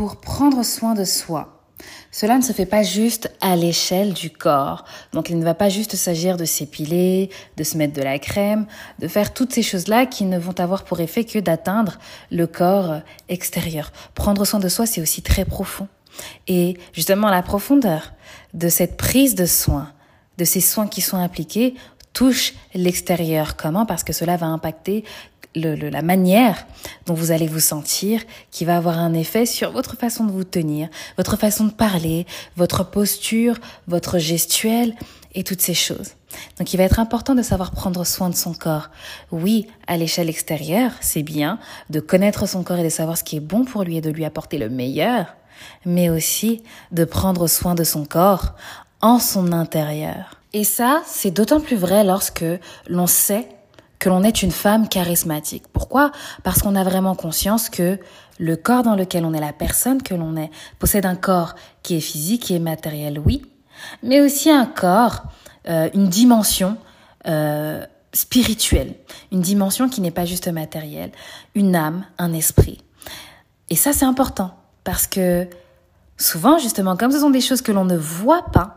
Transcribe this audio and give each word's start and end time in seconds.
pour 0.00 0.16
prendre 0.16 0.62
soin 0.62 0.94
de 0.94 1.04
soi, 1.04 1.60
cela 2.10 2.38
ne 2.38 2.42
se 2.42 2.54
fait 2.54 2.64
pas 2.64 2.82
juste 2.82 3.30
à 3.42 3.54
l'échelle 3.54 4.14
du 4.14 4.30
corps. 4.30 4.86
Donc 5.12 5.28
il 5.28 5.38
ne 5.38 5.44
va 5.44 5.52
pas 5.52 5.68
juste 5.68 5.94
s'agir 5.94 6.38
de 6.38 6.46
s'épiler, 6.46 7.28
de 7.58 7.64
se 7.64 7.76
mettre 7.76 7.92
de 7.92 8.00
la 8.00 8.18
crème, 8.18 8.64
de 8.98 9.08
faire 9.08 9.34
toutes 9.34 9.52
ces 9.52 9.60
choses-là 9.60 10.06
qui 10.06 10.24
ne 10.24 10.38
vont 10.38 10.58
avoir 10.58 10.84
pour 10.84 11.00
effet 11.00 11.24
que 11.24 11.38
d'atteindre 11.38 11.98
le 12.30 12.46
corps 12.46 13.02
extérieur. 13.28 13.92
Prendre 14.14 14.46
soin 14.46 14.58
de 14.58 14.70
soi, 14.70 14.86
c'est 14.86 15.02
aussi 15.02 15.20
très 15.20 15.44
profond. 15.44 15.86
Et 16.48 16.78
justement, 16.94 17.28
la 17.28 17.42
profondeur 17.42 18.14
de 18.54 18.70
cette 18.70 18.96
prise 18.96 19.34
de 19.34 19.44
soin, 19.44 19.92
de 20.38 20.46
ces 20.46 20.62
soins 20.62 20.88
qui 20.88 21.02
sont 21.02 21.18
appliqués, 21.18 21.74
touche 22.14 22.54
l'extérieur. 22.74 23.54
Comment? 23.54 23.84
Parce 23.84 24.02
que 24.02 24.14
cela 24.14 24.38
va 24.38 24.46
impacter 24.46 25.04
le, 25.54 25.74
la 25.74 26.02
manière 26.02 26.66
dont 27.06 27.14
vous 27.14 27.30
allez 27.32 27.46
vous 27.46 27.60
sentir, 27.60 28.22
qui 28.50 28.64
va 28.64 28.76
avoir 28.76 28.98
un 28.98 29.14
effet 29.14 29.46
sur 29.46 29.72
votre 29.72 29.96
façon 29.96 30.24
de 30.24 30.32
vous 30.32 30.44
tenir, 30.44 30.88
votre 31.16 31.36
façon 31.36 31.64
de 31.64 31.72
parler, 31.72 32.26
votre 32.56 32.88
posture, 32.88 33.56
votre 33.88 34.18
gestuelle 34.18 34.94
et 35.34 35.44
toutes 35.44 35.60
ces 35.60 35.74
choses. 35.74 36.14
Donc 36.58 36.72
il 36.72 36.76
va 36.76 36.84
être 36.84 37.00
important 37.00 37.34
de 37.34 37.42
savoir 37.42 37.72
prendre 37.72 38.04
soin 38.04 38.30
de 38.30 38.36
son 38.36 38.54
corps. 38.54 38.90
Oui, 39.30 39.66
à 39.86 39.96
l'échelle 39.96 40.28
extérieure, 40.28 40.92
c'est 41.00 41.22
bien 41.22 41.58
de 41.90 42.00
connaître 42.00 42.46
son 42.46 42.62
corps 42.62 42.78
et 42.78 42.84
de 42.84 42.88
savoir 42.88 43.18
ce 43.18 43.24
qui 43.24 43.36
est 43.36 43.40
bon 43.40 43.64
pour 43.64 43.82
lui 43.82 43.96
et 43.96 44.00
de 44.00 44.10
lui 44.10 44.24
apporter 44.24 44.58
le 44.58 44.68
meilleur, 44.68 45.34
mais 45.84 46.10
aussi 46.10 46.62
de 46.92 47.04
prendre 47.04 47.46
soin 47.46 47.74
de 47.74 47.84
son 47.84 48.04
corps 48.04 48.54
en 49.00 49.18
son 49.18 49.52
intérieur. 49.52 50.40
Et 50.52 50.64
ça, 50.64 51.02
c'est 51.06 51.30
d'autant 51.30 51.60
plus 51.60 51.76
vrai 51.76 52.04
lorsque 52.04 52.44
l'on 52.88 53.06
sait 53.06 53.48
que 54.00 54.08
l'on 54.08 54.24
est 54.24 54.42
une 54.42 54.50
femme 54.50 54.88
charismatique. 54.88 55.64
Pourquoi? 55.72 56.10
Parce 56.42 56.62
qu'on 56.62 56.74
a 56.74 56.82
vraiment 56.82 57.14
conscience 57.14 57.68
que 57.68 57.98
le 58.40 58.56
corps 58.56 58.82
dans 58.82 58.96
lequel 58.96 59.24
on 59.24 59.34
est, 59.34 59.40
la 59.40 59.52
personne 59.52 60.02
que 60.02 60.14
l'on 60.14 60.36
est, 60.36 60.50
possède 60.78 61.06
un 61.06 61.14
corps 61.14 61.54
qui 61.82 61.96
est 61.96 62.00
physique, 62.00 62.44
qui 62.44 62.54
est 62.54 62.60
matériel, 62.60 63.20
oui, 63.24 63.42
mais 64.02 64.20
aussi 64.20 64.50
un 64.50 64.66
corps, 64.66 65.24
euh, 65.68 65.90
une 65.94 66.08
dimension 66.08 66.78
euh, 67.28 67.84
spirituelle, 68.12 68.94
une 69.30 69.42
dimension 69.42 69.88
qui 69.88 70.00
n'est 70.00 70.10
pas 70.10 70.24
juste 70.24 70.48
matérielle, 70.48 71.12
une 71.54 71.76
âme, 71.76 72.04
un 72.18 72.32
esprit. 72.32 72.78
Et 73.68 73.76
ça, 73.76 73.92
c'est 73.92 74.06
important 74.06 74.54
parce 74.82 75.06
que 75.06 75.46
souvent, 76.16 76.58
justement, 76.58 76.96
comme 76.96 77.12
ce 77.12 77.20
sont 77.20 77.30
des 77.30 77.42
choses 77.42 77.60
que 77.60 77.70
l'on 77.70 77.84
ne 77.84 77.96
voit 77.96 78.46
pas, 78.46 78.76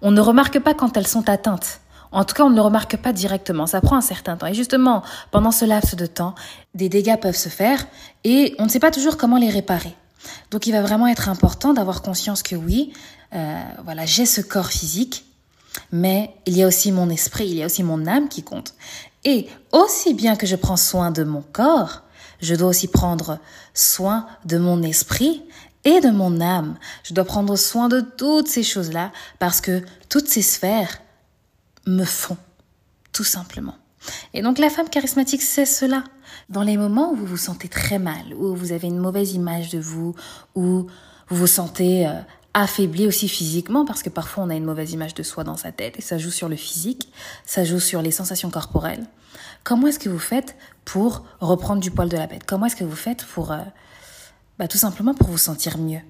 on 0.00 0.10
ne 0.10 0.20
remarque 0.20 0.58
pas 0.60 0.72
quand 0.74 0.96
elles 0.96 1.06
sont 1.06 1.28
atteintes. 1.28 1.80
En 2.12 2.24
tout 2.24 2.34
cas, 2.34 2.44
on 2.44 2.50
ne 2.50 2.56
le 2.56 2.60
remarque 2.60 2.96
pas 2.96 3.12
directement. 3.12 3.66
Ça 3.66 3.80
prend 3.80 3.96
un 3.96 4.00
certain 4.02 4.36
temps. 4.36 4.46
Et 4.46 4.54
justement, 4.54 5.02
pendant 5.30 5.50
ce 5.50 5.64
laps 5.64 5.94
de 5.94 6.06
temps, 6.06 6.34
des 6.74 6.88
dégâts 6.88 7.18
peuvent 7.20 7.36
se 7.36 7.48
faire 7.48 7.86
et 8.24 8.54
on 8.58 8.64
ne 8.64 8.68
sait 8.68 8.78
pas 8.78 8.90
toujours 8.90 9.16
comment 9.16 9.38
les 9.38 9.50
réparer. 9.50 9.94
Donc, 10.50 10.66
il 10.66 10.72
va 10.72 10.82
vraiment 10.82 11.06
être 11.06 11.28
important 11.28 11.72
d'avoir 11.72 12.02
conscience 12.02 12.42
que 12.42 12.56
oui, 12.56 12.92
euh, 13.34 13.62
voilà, 13.84 14.06
j'ai 14.06 14.26
ce 14.26 14.40
corps 14.40 14.68
physique, 14.68 15.24
mais 15.92 16.34
il 16.46 16.56
y 16.56 16.62
a 16.62 16.66
aussi 16.66 16.90
mon 16.92 17.10
esprit, 17.10 17.46
il 17.46 17.56
y 17.56 17.62
a 17.62 17.66
aussi 17.66 17.82
mon 17.82 18.06
âme 18.06 18.28
qui 18.28 18.42
compte. 18.42 18.74
Et 19.24 19.48
aussi 19.72 20.14
bien 20.14 20.36
que 20.36 20.46
je 20.46 20.56
prends 20.56 20.76
soin 20.76 21.10
de 21.10 21.24
mon 21.24 21.42
corps, 21.42 22.02
je 22.40 22.54
dois 22.54 22.68
aussi 22.68 22.88
prendre 22.88 23.38
soin 23.74 24.26
de 24.44 24.58
mon 24.58 24.82
esprit 24.82 25.42
et 25.84 26.00
de 26.00 26.10
mon 26.10 26.40
âme. 26.40 26.76
Je 27.02 27.14
dois 27.14 27.24
prendre 27.24 27.56
soin 27.56 27.88
de 27.88 28.00
toutes 28.00 28.48
ces 28.48 28.62
choses-là 28.62 29.12
parce 29.38 29.60
que 29.60 29.82
toutes 30.08 30.28
ces 30.28 30.42
sphères 30.42 31.00
me 31.86 32.04
font, 32.04 32.36
tout 33.12 33.24
simplement. 33.24 33.76
Et 34.34 34.42
donc 34.42 34.58
la 34.58 34.70
femme 34.70 34.88
charismatique, 34.88 35.42
c'est 35.42 35.66
cela. 35.66 36.04
Dans 36.48 36.62
les 36.62 36.76
moments 36.76 37.12
où 37.12 37.16
vous 37.16 37.26
vous 37.26 37.36
sentez 37.36 37.68
très 37.68 37.98
mal, 37.98 38.34
où 38.36 38.54
vous 38.54 38.72
avez 38.72 38.88
une 38.88 38.98
mauvaise 38.98 39.34
image 39.34 39.70
de 39.70 39.78
vous, 39.78 40.14
où 40.54 40.86
vous 41.28 41.36
vous 41.36 41.46
sentez 41.46 42.06
euh, 42.06 42.12
affaibli 42.54 43.06
aussi 43.06 43.28
physiquement, 43.28 43.84
parce 43.84 44.02
que 44.02 44.10
parfois 44.10 44.44
on 44.44 44.50
a 44.50 44.54
une 44.54 44.64
mauvaise 44.64 44.92
image 44.92 45.14
de 45.14 45.22
soi 45.22 45.44
dans 45.44 45.56
sa 45.56 45.72
tête, 45.72 45.98
et 45.98 46.02
ça 46.02 46.18
joue 46.18 46.30
sur 46.30 46.48
le 46.48 46.56
physique, 46.56 47.12
ça 47.44 47.64
joue 47.64 47.80
sur 47.80 48.02
les 48.02 48.10
sensations 48.10 48.50
corporelles. 48.50 49.06
Comment 49.64 49.88
est-ce 49.88 49.98
que 49.98 50.08
vous 50.08 50.18
faites 50.18 50.56
pour 50.84 51.24
reprendre 51.40 51.80
du 51.80 51.90
poil 51.90 52.08
de 52.08 52.16
la 52.16 52.26
bête? 52.26 52.44
Comment 52.46 52.66
est-ce 52.66 52.76
que 52.76 52.84
vous 52.84 52.96
faites 52.96 53.24
pour... 53.24 53.52
Euh, 53.52 53.58
bah, 54.58 54.68
tout 54.68 54.78
simplement 54.78 55.14
pour 55.14 55.28
vous 55.28 55.38
sentir 55.38 55.76
mieux? 55.78 56.00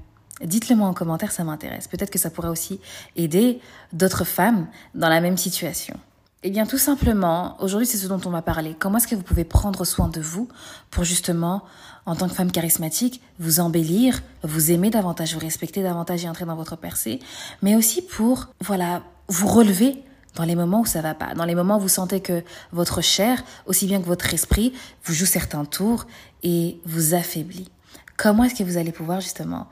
Dites-le 0.43 0.77
moi 0.77 0.89
en 0.89 0.95
commentaire, 0.95 1.33
ça 1.33 1.45
m'intéresse. 1.45 1.89
Peut-être 1.89 2.11
que 2.11 2.19
ça 2.19 2.31
pourrait 2.31 2.49
aussi 2.49 2.81
aider 3.17 3.61
d'autres 3.93 4.25
femmes 4.25 4.67
dans 4.95 5.09
la 5.09 5.21
même 5.21 5.37
situation. 5.37 5.99
Eh 6.43 6.51
bien, 6.51 6.67
tout 6.67 6.79
simplement, 6.79 7.57
aujourd'hui, 7.61 7.87
c'est 7.87 7.97
ce 7.97 8.07
dont 8.07 8.21
on 8.25 8.31
va 8.31 8.43
parler. 8.43 8.77
Comment 8.79 8.99
est-ce 8.99 9.09
que 9.09 9.17
vous 9.17 9.23
pouvez 9.23 9.45
prendre 9.45 9.85
soin 9.85 10.09
de 10.09 10.21
vous 10.21 10.49
pour 10.91 11.03
justement, 11.03 11.65
en 12.05 12.15
tant 12.15 12.29
que 12.29 12.35
femme 12.35 12.53
charismatique, 12.53 13.23
vous 13.39 13.59
embellir, 13.59 14.23
vous 14.43 14.71
aimer 14.71 14.91
davantage, 14.91 15.35
vous 15.35 15.41
respecter 15.41 15.83
davantage 15.83 16.25
et 16.25 16.29
entrer 16.29 16.45
dans 16.45 16.55
votre 16.55 16.77
percée, 16.77 17.19
mais 17.63 17.75
aussi 17.75 18.03
pour, 18.03 18.49
voilà, 18.61 19.03
vous 19.29 19.49
relever 19.49 20.05
dans 20.37 20.45
les 20.45 20.55
moments 20.55 20.83
où 20.83 20.87
ça 20.87 21.01
va 21.01 21.15
pas, 21.15 21.35
dans 21.35 21.47
les 21.47 21.55
moments 21.55 21.79
où 21.79 21.81
vous 21.81 21.89
sentez 21.89 22.21
que 22.21 22.45
votre 22.71 23.01
chair, 23.01 23.43
aussi 23.65 23.87
bien 23.87 24.01
que 24.01 24.07
votre 24.07 24.33
esprit, 24.33 24.75
vous 25.05 25.15
joue 25.15 25.27
certains 25.27 25.65
tours 25.65 26.07
et 26.43 26.79
vous 26.85 27.15
affaiblit. 27.15 27.71
Comment 28.17 28.45
est-ce 28.45 28.55
que 28.55 28.63
vous 28.63 28.77
allez 28.77 28.93
pouvoir 28.93 29.21
justement 29.21 29.67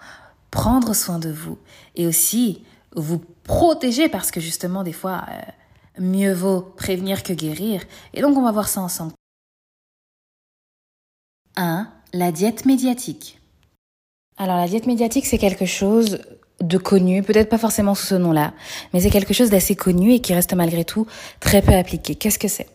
prendre 0.54 0.94
soin 0.94 1.18
de 1.18 1.32
vous 1.32 1.58
et 1.96 2.06
aussi 2.06 2.62
vous 2.94 3.18
protéger 3.42 4.08
parce 4.08 4.30
que 4.30 4.40
justement 4.40 4.84
des 4.84 4.92
fois 4.92 5.26
euh, 5.28 5.40
mieux 5.98 6.32
vaut 6.32 6.60
prévenir 6.60 7.24
que 7.24 7.32
guérir 7.32 7.82
et 8.14 8.22
donc 8.22 8.38
on 8.38 8.42
va 8.42 8.52
voir 8.52 8.68
ça 8.68 8.80
ensemble. 8.80 9.12
1. 11.56 11.88
La 12.12 12.30
diète 12.30 12.66
médiatique. 12.66 13.40
Alors 14.38 14.56
la 14.56 14.68
diète 14.68 14.86
médiatique 14.86 15.26
c'est 15.26 15.38
quelque 15.38 15.66
chose 15.66 16.20
de 16.60 16.78
connu, 16.78 17.24
peut-être 17.24 17.48
pas 17.48 17.58
forcément 17.58 17.96
sous 17.96 18.06
ce 18.06 18.14
nom-là, 18.14 18.54
mais 18.92 19.00
c'est 19.00 19.10
quelque 19.10 19.34
chose 19.34 19.50
d'assez 19.50 19.74
connu 19.74 20.12
et 20.12 20.20
qui 20.20 20.34
reste 20.34 20.54
malgré 20.54 20.84
tout 20.84 21.08
très 21.40 21.62
peu 21.62 21.74
appliqué. 21.74 22.14
Qu'est-ce 22.14 22.38
que 22.38 22.46
c'est? 22.46 22.68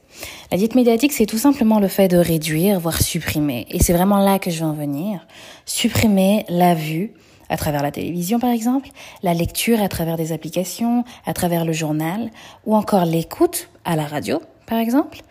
La 0.51 0.57
diète 0.57 0.75
médiatique, 0.75 1.13
c'est 1.13 1.25
tout 1.25 1.37
simplement 1.37 1.79
le 1.79 1.87
fait 1.87 2.09
de 2.09 2.17
réduire, 2.17 2.77
voire 2.77 3.01
supprimer. 3.01 3.67
Et 3.69 3.81
c'est 3.81 3.93
vraiment 3.93 4.19
là 4.19 4.37
que 4.37 4.51
je 4.51 4.59
veux 4.59 4.69
en 4.69 4.73
venir. 4.73 5.25
Supprimer 5.65 6.45
la 6.49 6.75
vue, 6.75 7.13
à 7.49 7.57
travers 7.57 7.83
la 7.83 7.91
télévision 7.91 8.39
par 8.39 8.51
exemple, 8.51 8.89
la 9.23 9.33
lecture 9.33 9.81
à 9.81 9.89
travers 9.89 10.17
des 10.17 10.31
applications, 10.31 11.03
à 11.25 11.33
travers 11.33 11.65
le 11.65 11.73
journal, 11.73 12.29
ou 12.65 12.75
encore 12.75 13.05
l'écoute 13.05 13.69
à 13.85 13.95
la 13.95 14.05
radio 14.05 14.41
par 14.65 14.77
exemple, 14.77 15.21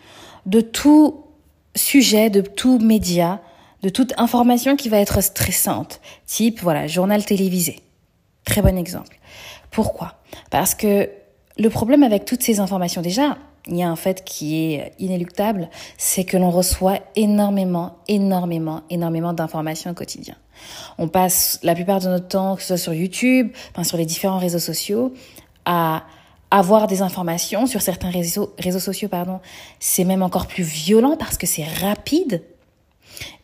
de 0.45 0.61
tout 0.61 1.23
sujet, 1.75 2.29
de 2.29 2.41
tout 2.41 2.79
média, 2.79 3.41
de 3.81 3.89
toute 3.89 4.13
information 4.17 4.75
qui 4.75 4.89
va 4.89 4.97
être 4.99 5.21
stressante, 5.21 6.01
type 6.25 6.59
voilà, 6.61 6.87
journal 6.87 7.23
télévisé. 7.23 7.79
Très 8.43 8.61
bon 8.61 8.77
exemple. 8.77 9.17
Pourquoi? 9.71 10.15
Parce 10.49 10.75
que 10.75 11.09
le 11.57 11.69
problème 11.69 12.03
avec 12.03 12.25
toutes 12.25 12.41
ces 12.41 12.59
informations 12.59 13.01
déjà, 13.01 13.37
il 13.67 13.77
y 13.77 13.83
a 13.83 13.89
un 13.89 13.95
fait 13.95 14.23
qui 14.23 14.73
est 14.73 14.93
inéluctable, 14.99 15.69
c'est 15.97 16.23
que 16.23 16.37
l'on 16.37 16.49
reçoit 16.49 16.99
énormément, 17.15 17.97
énormément, 18.07 18.81
énormément 18.89 19.33
d'informations 19.33 19.91
au 19.91 19.93
quotidien. 19.93 20.35
On 20.97 21.07
passe 21.07 21.59
la 21.63 21.75
plupart 21.75 21.99
de 21.99 22.07
notre 22.07 22.27
temps, 22.27 22.55
que 22.55 22.61
ce 22.61 22.67
soit 22.69 22.77
sur 22.77 22.93
YouTube, 22.93 23.51
sur 23.83 23.97
les 23.97 24.05
différents 24.05 24.39
réseaux 24.39 24.59
sociaux, 24.59 25.13
à 25.65 26.03
avoir 26.51 26.87
des 26.87 27.01
informations 27.01 27.67
sur 27.67 27.81
certains 27.81 28.09
réseaux, 28.09 28.53
réseaux 28.57 28.79
sociaux, 28.79 29.07
pardon. 29.07 29.39
C'est 29.79 30.03
même 30.03 30.23
encore 30.23 30.47
plus 30.47 30.63
violent 30.63 31.15
parce 31.17 31.37
que 31.37 31.47
c'est 31.47 31.63
rapide. 31.63 32.43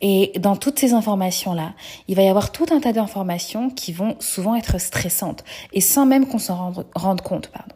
Et 0.01 0.31
dans 0.39 0.55
toutes 0.55 0.79
ces 0.79 0.93
informations-là, 0.93 1.73
il 2.07 2.15
va 2.15 2.23
y 2.23 2.27
avoir 2.27 2.51
tout 2.51 2.65
un 2.71 2.79
tas 2.79 2.93
d'informations 2.93 3.69
qui 3.69 3.91
vont 3.91 4.15
souvent 4.19 4.55
être 4.55 4.79
stressantes 4.79 5.43
et 5.73 5.81
sans 5.81 6.05
même 6.05 6.27
qu'on 6.27 6.39
s'en 6.39 6.55
rende, 6.55 6.85
rende 6.95 7.21
compte, 7.21 7.47
pardon. 7.47 7.75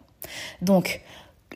Donc, 0.62 1.02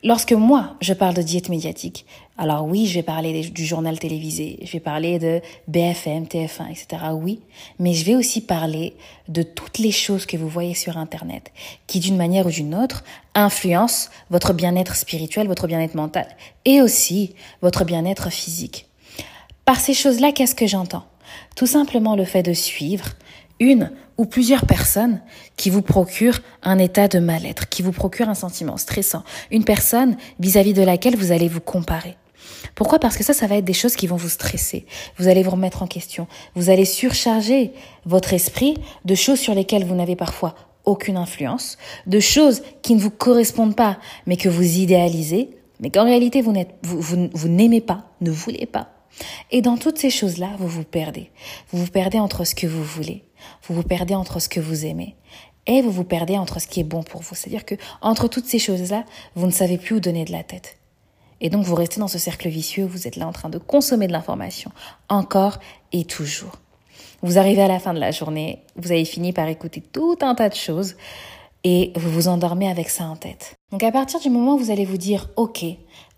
Lorsque 0.04 0.32
moi, 0.32 0.76
je 0.82 0.92
parle 0.92 1.14
de 1.14 1.22
diète 1.22 1.48
médiatique, 1.48 2.04
alors 2.36 2.66
oui, 2.66 2.86
je 2.86 2.94
vais 2.94 3.04
parler 3.04 3.48
du 3.48 3.64
journal 3.64 3.96
télévisé, 3.96 4.58
je 4.62 4.72
vais 4.72 4.80
parler 4.80 5.20
de 5.20 5.40
BFM, 5.68 6.24
TF1, 6.24 6.68
etc. 6.68 6.86
Oui, 7.12 7.40
mais 7.78 7.92
je 7.92 8.04
vais 8.04 8.16
aussi 8.16 8.40
parler 8.40 8.96
de 9.28 9.42
toutes 9.42 9.78
les 9.78 9.92
choses 9.92 10.26
que 10.26 10.36
vous 10.36 10.48
voyez 10.48 10.74
sur 10.74 10.98
Internet, 10.98 11.52
qui 11.86 12.00
d'une 12.00 12.16
manière 12.16 12.46
ou 12.46 12.50
d'une 12.50 12.74
autre 12.74 13.04
influencent 13.36 14.10
votre 14.30 14.52
bien-être 14.52 14.96
spirituel, 14.96 15.46
votre 15.46 15.68
bien-être 15.68 15.94
mental, 15.94 16.26
et 16.64 16.82
aussi 16.82 17.34
votre 17.62 17.84
bien-être 17.84 18.30
physique. 18.30 18.88
Par 19.64 19.78
ces 19.78 19.94
choses-là, 19.94 20.32
qu'est-ce 20.32 20.56
que 20.56 20.66
j'entends? 20.66 21.04
Tout 21.54 21.66
simplement 21.66 22.16
le 22.16 22.24
fait 22.24 22.42
de 22.42 22.52
suivre 22.52 23.10
une 23.60 23.92
ou 24.18 24.26
plusieurs 24.26 24.66
personnes 24.66 25.20
qui 25.56 25.70
vous 25.70 25.82
procurent 25.82 26.40
un 26.64 26.78
état 26.78 27.06
de 27.06 27.20
mal-être, 27.20 27.68
qui 27.68 27.82
vous 27.82 27.92
procurent 27.92 28.28
un 28.28 28.34
sentiment 28.34 28.76
stressant, 28.76 29.22
une 29.52 29.64
personne 29.64 30.16
vis-à-vis 30.40 30.72
de 30.72 30.82
laquelle 30.82 31.16
vous 31.16 31.30
allez 31.30 31.46
vous 31.46 31.60
comparer. 31.60 32.16
Pourquoi? 32.74 32.98
Parce 32.98 33.16
que 33.16 33.24
ça, 33.24 33.32
ça 33.32 33.46
va 33.46 33.56
être 33.56 33.64
des 33.64 33.72
choses 33.72 33.96
qui 33.96 34.06
vont 34.06 34.16
vous 34.16 34.28
stresser. 34.28 34.86
Vous 35.18 35.28
allez 35.28 35.42
vous 35.42 35.50
remettre 35.50 35.82
en 35.82 35.86
question. 35.86 36.26
Vous 36.54 36.70
allez 36.70 36.84
surcharger 36.84 37.72
votre 38.04 38.32
esprit 38.32 38.76
de 39.04 39.14
choses 39.14 39.38
sur 39.38 39.54
lesquelles 39.54 39.84
vous 39.84 39.94
n'avez 39.94 40.16
parfois 40.16 40.54
aucune 40.84 41.16
influence, 41.16 41.78
de 42.06 42.20
choses 42.20 42.62
qui 42.82 42.94
ne 42.94 43.00
vous 43.00 43.10
correspondent 43.10 43.76
pas, 43.76 43.98
mais 44.26 44.36
que 44.36 44.48
vous 44.48 44.78
idéalisez, 44.78 45.50
mais 45.80 45.90
qu'en 45.90 46.04
réalité 46.04 46.42
vous, 46.42 47.48
n'aimez 47.48 47.80
pas, 47.80 48.04
ne 48.20 48.30
voulez 48.30 48.66
pas. 48.66 48.90
Et 49.50 49.62
dans 49.62 49.76
toutes 49.76 49.98
ces 49.98 50.10
choses-là, 50.10 50.50
vous 50.58 50.68
vous 50.68 50.84
perdez. 50.84 51.30
Vous 51.70 51.84
vous 51.84 51.90
perdez 51.90 52.18
entre 52.18 52.44
ce 52.44 52.54
que 52.54 52.66
vous 52.66 52.82
voulez, 52.82 53.24
Vous 53.62 53.74
vous 53.74 53.82
perdez 53.82 54.14
entre 54.14 54.40
ce 54.40 54.48
que 54.48 54.60
vous 54.60 54.84
aimez 54.84 55.16
et 55.66 55.80
vous 55.80 55.90
vous 55.90 56.04
perdez 56.04 56.36
entre 56.36 56.60
ce 56.60 56.66
qui 56.66 56.80
est 56.80 56.84
bon 56.84 57.02
pour 57.02 57.22
vous. 57.22 57.34
C'est-à-dire 57.34 57.64
que 57.64 57.74
entre 58.02 58.28
toutes 58.28 58.46
ces 58.46 58.58
choses-là, 58.58 59.04
vous 59.34 59.46
ne 59.46 59.52
savez 59.52 59.78
plus 59.78 59.96
où 59.96 60.00
donner 60.00 60.24
de 60.24 60.32
la 60.32 60.42
tête. 60.42 60.76
Et 61.40 61.50
donc 61.50 61.64
vous 61.64 61.74
restez 61.74 62.00
dans 62.00 62.08
ce 62.08 62.18
cercle 62.18 62.48
vicieux, 62.48 62.84
vous 62.84 63.06
êtes 63.06 63.16
là 63.16 63.26
en 63.26 63.32
train 63.32 63.48
de 63.48 63.58
consommer 63.58 64.06
de 64.06 64.12
l'information, 64.12 64.70
encore 65.08 65.58
et 65.92 66.04
toujours. 66.04 66.58
Vous 67.22 67.38
arrivez 67.38 67.62
à 67.62 67.68
la 67.68 67.78
fin 67.78 67.94
de 67.94 68.00
la 68.00 68.10
journée, 68.10 68.62
vous 68.76 68.92
avez 68.92 69.04
fini 69.04 69.32
par 69.32 69.48
écouter 69.48 69.80
tout 69.80 70.18
un 70.20 70.34
tas 70.34 70.48
de 70.48 70.54
choses 70.54 70.96
et 71.64 71.92
vous 71.96 72.10
vous 72.10 72.28
endormez 72.28 72.68
avec 72.68 72.88
ça 72.88 73.04
en 73.04 73.16
tête. 73.16 73.54
Donc 73.72 73.82
à 73.82 73.90
partir 73.90 74.20
du 74.20 74.30
moment 74.30 74.54
où 74.54 74.58
vous 74.58 74.70
allez 74.70 74.84
vous 74.84 74.98
dire, 74.98 75.28
ok, 75.36 75.64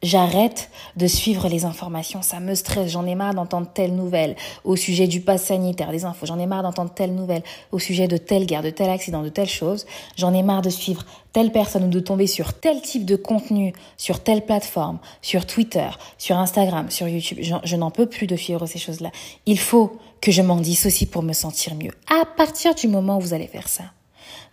J'arrête 0.03 0.71
de 0.97 1.07
suivre 1.07 1.49
les 1.49 1.65
informations, 1.65 2.21
ça 2.21 2.39
me 2.39 2.55
stresse, 2.55 2.91
j'en 2.91 3.07
ai 3.07 3.15
marre 3.15 3.33
d'entendre 3.33 3.69
telle 3.73 3.95
nouvelle 3.95 4.37
au 4.63 4.77
sujet 4.77 5.07
du 5.07 5.23
pass 5.23 5.45
sanitaire, 5.45 5.91
des 5.91 6.05
infos, 6.05 6.27
j'en 6.27 6.39
ai 6.39 6.45
marre 6.45 6.63
d'entendre 6.63 6.93
telle 6.93 7.15
nouvelle 7.15 7.43
au 7.73 7.79
sujet 7.79 8.07
de 8.07 8.19
telle 8.19 8.45
guerre, 8.45 8.63
de 8.63 8.69
tel 8.69 8.91
accident, 8.91 9.23
de 9.23 9.31
telle 9.31 9.49
chose, 9.49 9.87
j'en 10.17 10.35
ai 10.35 10.43
marre 10.43 10.61
de 10.61 10.69
suivre 10.69 11.07
telle 11.33 11.51
personne 11.51 11.85
ou 11.85 11.89
de 11.89 11.99
tomber 11.99 12.27
sur 12.27 12.53
tel 12.53 12.83
type 12.83 13.07
de 13.07 13.17
contenu, 13.17 13.73
sur 13.97 14.23
telle 14.23 14.45
plateforme, 14.45 14.99
sur 15.23 15.47
Twitter, 15.47 15.89
sur 16.19 16.37
Instagram, 16.37 16.91
sur 16.91 17.09
YouTube, 17.09 17.39
je, 17.41 17.55
je 17.65 17.77
n'en 17.77 17.91
peux 17.91 18.07
plus 18.07 18.27
de 18.27 18.37
suivre 18.37 18.67
ces 18.67 18.79
choses-là. 18.79 19.11
Il 19.47 19.59
faut 19.59 19.97
que 20.21 20.31
je 20.31 20.43
m'en 20.43 20.57
dissocie 20.57 21.09
pour 21.09 21.23
me 21.23 21.33
sentir 21.33 21.75
mieux. 21.75 21.93
À 22.09 22.27
partir 22.27 22.75
du 22.75 22.87
moment 22.87 23.17
où 23.17 23.21
vous 23.21 23.35
allez 23.35 23.47
faire 23.47 23.69
ça, 23.69 23.85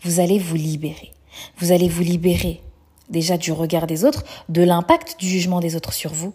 vous 0.01 0.19
allez 0.19 0.39
vous 0.39 0.55
libérer. 0.55 1.11
Vous 1.57 1.71
allez 1.71 1.87
vous 1.87 2.03
libérer 2.03 2.61
déjà 3.09 3.37
du 3.37 3.51
regard 3.51 3.87
des 3.87 4.05
autres, 4.05 4.23
de 4.49 4.61
l'impact 4.61 5.19
du 5.19 5.27
jugement 5.27 5.59
des 5.59 5.75
autres 5.75 5.93
sur 5.93 6.13
vous, 6.13 6.33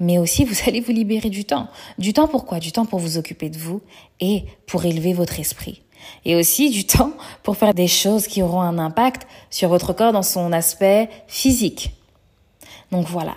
mais 0.00 0.18
aussi 0.18 0.44
vous 0.44 0.56
allez 0.66 0.80
vous 0.80 0.92
libérer 0.92 1.30
du 1.30 1.44
temps. 1.44 1.68
Du 1.98 2.12
temps 2.12 2.28
pourquoi 2.28 2.58
Du 2.58 2.72
temps 2.72 2.86
pour 2.86 2.98
vous 2.98 3.18
occuper 3.18 3.50
de 3.50 3.58
vous 3.58 3.80
et 4.20 4.44
pour 4.66 4.84
élever 4.84 5.12
votre 5.12 5.38
esprit. 5.40 5.82
Et 6.24 6.36
aussi 6.36 6.70
du 6.70 6.84
temps 6.86 7.12
pour 7.42 7.56
faire 7.56 7.74
des 7.74 7.88
choses 7.88 8.26
qui 8.26 8.42
auront 8.42 8.60
un 8.60 8.78
impact 8.78 9.26
sur 9.50 9.68
votre 9.68 9.92
corps 9.92 10.12
dans 10.12 10.22
son 10.22 10.52
aspect 10.52 11.08
physique. 11.26 11.92
Donc 12.90 13.06
voilà, 13.06 13.36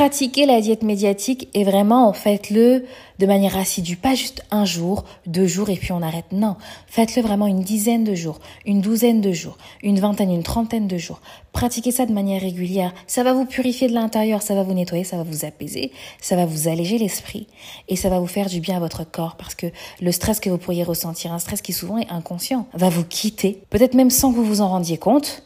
pratiquez 0.00 0.46
la 0.46 0.62
diète 0.62 0.82
médiatique 0.82 1.50
et 1.52 1.62
vraiment 1.62 2.14
faites-le 2.14 2.86
de 3.18 3.26
manière 3.26 3.58
assidue, 3.58 3.96
pas 3.96 4.14
juste 4.14 4.42
un 4.50 4.64
jour, 4.64 5.04
deux 5.26 5.46
jours 5.46 5.68
et 5.68 5.76
puis 5.76 5.92
on 5.92 6.00
arrête. 6.00 6.32
Non, 6.32 6.56
faites-le 6.86 7.20
vraiment 7.20 7.46
une 7.46 7.60
dizaine 7.60 8.02
de 8.02 8.14
jours, 8.14 8.38
une 8.64 8.80
douzaine 8.80 9.20
de 9.20 9.30
jours, 9.32 9.58
une 9.82 10.00
vingtaine, 10.00 10.32
une 10.32 10.42
trentaine 10.42 10.88
de 10.88 10.96
jours. 10.96 11.20
Pratiquez 11.52 11.90
ça 11.90 12.06
de 12.06 12.14
manière 12.14 12.40
régulière. 12.40 12.94
Ça 13.06 13.24
va 13.24 13.34
vous 13.34 13.44
purifier 13.44 13.88
de 13.88 13.92
l'intérieur, 13.92 14.40
ça 14.40 14.54
va 14.54 14.62
vous 14.62 14.72
nettoyer, 14.72 15.04
ça 15.04 15.18
va 15.18 15.22
vous 15.22 15.44
apaiser, 15.44 15.92
ça 16.18 16.34
va 16.34 16.46
vous 16.46 16.66
alléger 16.66 16.96
l'esprit 16.96 17.46
et 17.88 17.96
ça 17.96 18.08
va 18.08 18.20
vous 18.20 18.26
faire 18.26 18.46
du 18.46 18.60
bien 18.60 18.78
à 18.78 18.80
votre 18.80 19.04
corps 19.04 19.36
parce 19.36 19.54
que 19.54 19.66
le 20.00 20.12
stress 20.12 20.40
que 20.40 20.48
vous 20.48 20.56
pourriez 20.56 20.82
ressentir, 20.82 21.30
un 21.34 21.38
stress 21.38 21.60
qui 21.60 21.74
souvent 21.74 21.98
est 21.98 22.08
inconscient, 22.08 22.66
va 22.72 22.88
vous 22.88 23.04
quitter, 23.04 23.60
peut-être 23.68 23.92
même 23.92 24.08
sans 24.08 24.32
que 24.32 24.36
vous 24.36 24.44
vous 24.44 24.62
en 24.62 24.68
rendiez 24.68 24.96
compte 24.96 25.42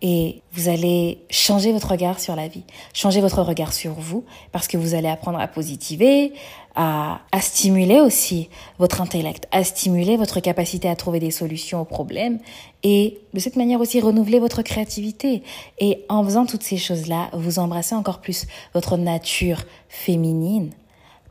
et 0.00 0.42
vous 0.52 0.68
allez 0.68 1.24
changer 1.30 1.72
votre 1.72 1.90
regard 1.90 2.20
sur 2.20 2.36
la 2.36 2.46
vie, 2.46 2.62
changer 2.94 3.20
votre 3.20 3.42
regard 3.42 3.72
sur 3.72 3.92
vous, 3.94 4.24
parce 4.52 4.68
que 4.68 4.76
vous 4.76 4.94
allez 4.94 5.08
apprendre 5.08 5.40
à 5.40 5.48
positiver, 5.48 6.32
à, 6.76 7.20
stimuler 7.40 8.00
aussi 8.00 8.48
votre 8.78 9.00
intellect, 9.00 9.48
à 9.50 9.64
stimuler 9.64 10.16
votre 10.16 10.38
capacité 10.38 10.88
à 10.88 10.94
trouver 10.94 11.18
des 11.18 11.32
solutions 11.32 11.80
aux 11.80 11.84
problèmes, 11.84 12.38
et 12.84 13.18
de 13.34 13.40
cette 13.40 13.56
manière 13.56 13.80
aussi 13.80 14.00
renouveler 14.00 14.38
votre 14.38 14.62
créativité. 14.62 15.42
Et 15.78 16.04
en 16.08 16.22
faisant 16.22 16.46
toutes 16.46 16.62
ces 16.62 16.76
choses-là, 16.76 17.30
vous 17.32 17.58
embrassez 17.58 17.96
encore 17.96 18.20
plus 18.20 18.46
votre 18.74 18.96
nature 18.96 19.64
féminine, 19.88 20.70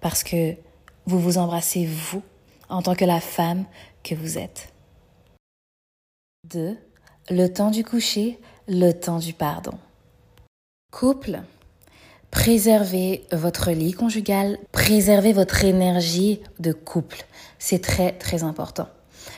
parce 0.01 0.23
que 0.23 0.55
vous 1.05 1.19
vous 1.19 1.37
embrassez 1.37 1.85
vous 1.85 2.21
en 2.67 2.81
tant 2.81 2.95
que 2.95 3.05
la 3.05 3.21
femme 3.21 3.63
que 4.03 4.13
vous 4.15 4.37
êtes. 4.37 4.73
2. 6.49 6.77
Le 7.29 7.47
temps 7.47 7.71
du 7.71 7.83
coucher 7.83 8.39
le 8.67 8.91
temps 8.91 9.19
du 9.19 9.33
pardon. 9.33 9.77
Couple, 10.91 11.41
préservez 12.31 13.25
votre 13.31 13.71
lit 13.71 13.93
conjugal, 13.93 14.57
préservez 14.71 15.33
votre 15.33 15.63
énergie 15.63 16.41
de 16.59 16.73
couple. 16.73 17.25
C'est 17.59 17.81
très 17.81 18.11
très 18.13 18.43
important. 18.43 18.87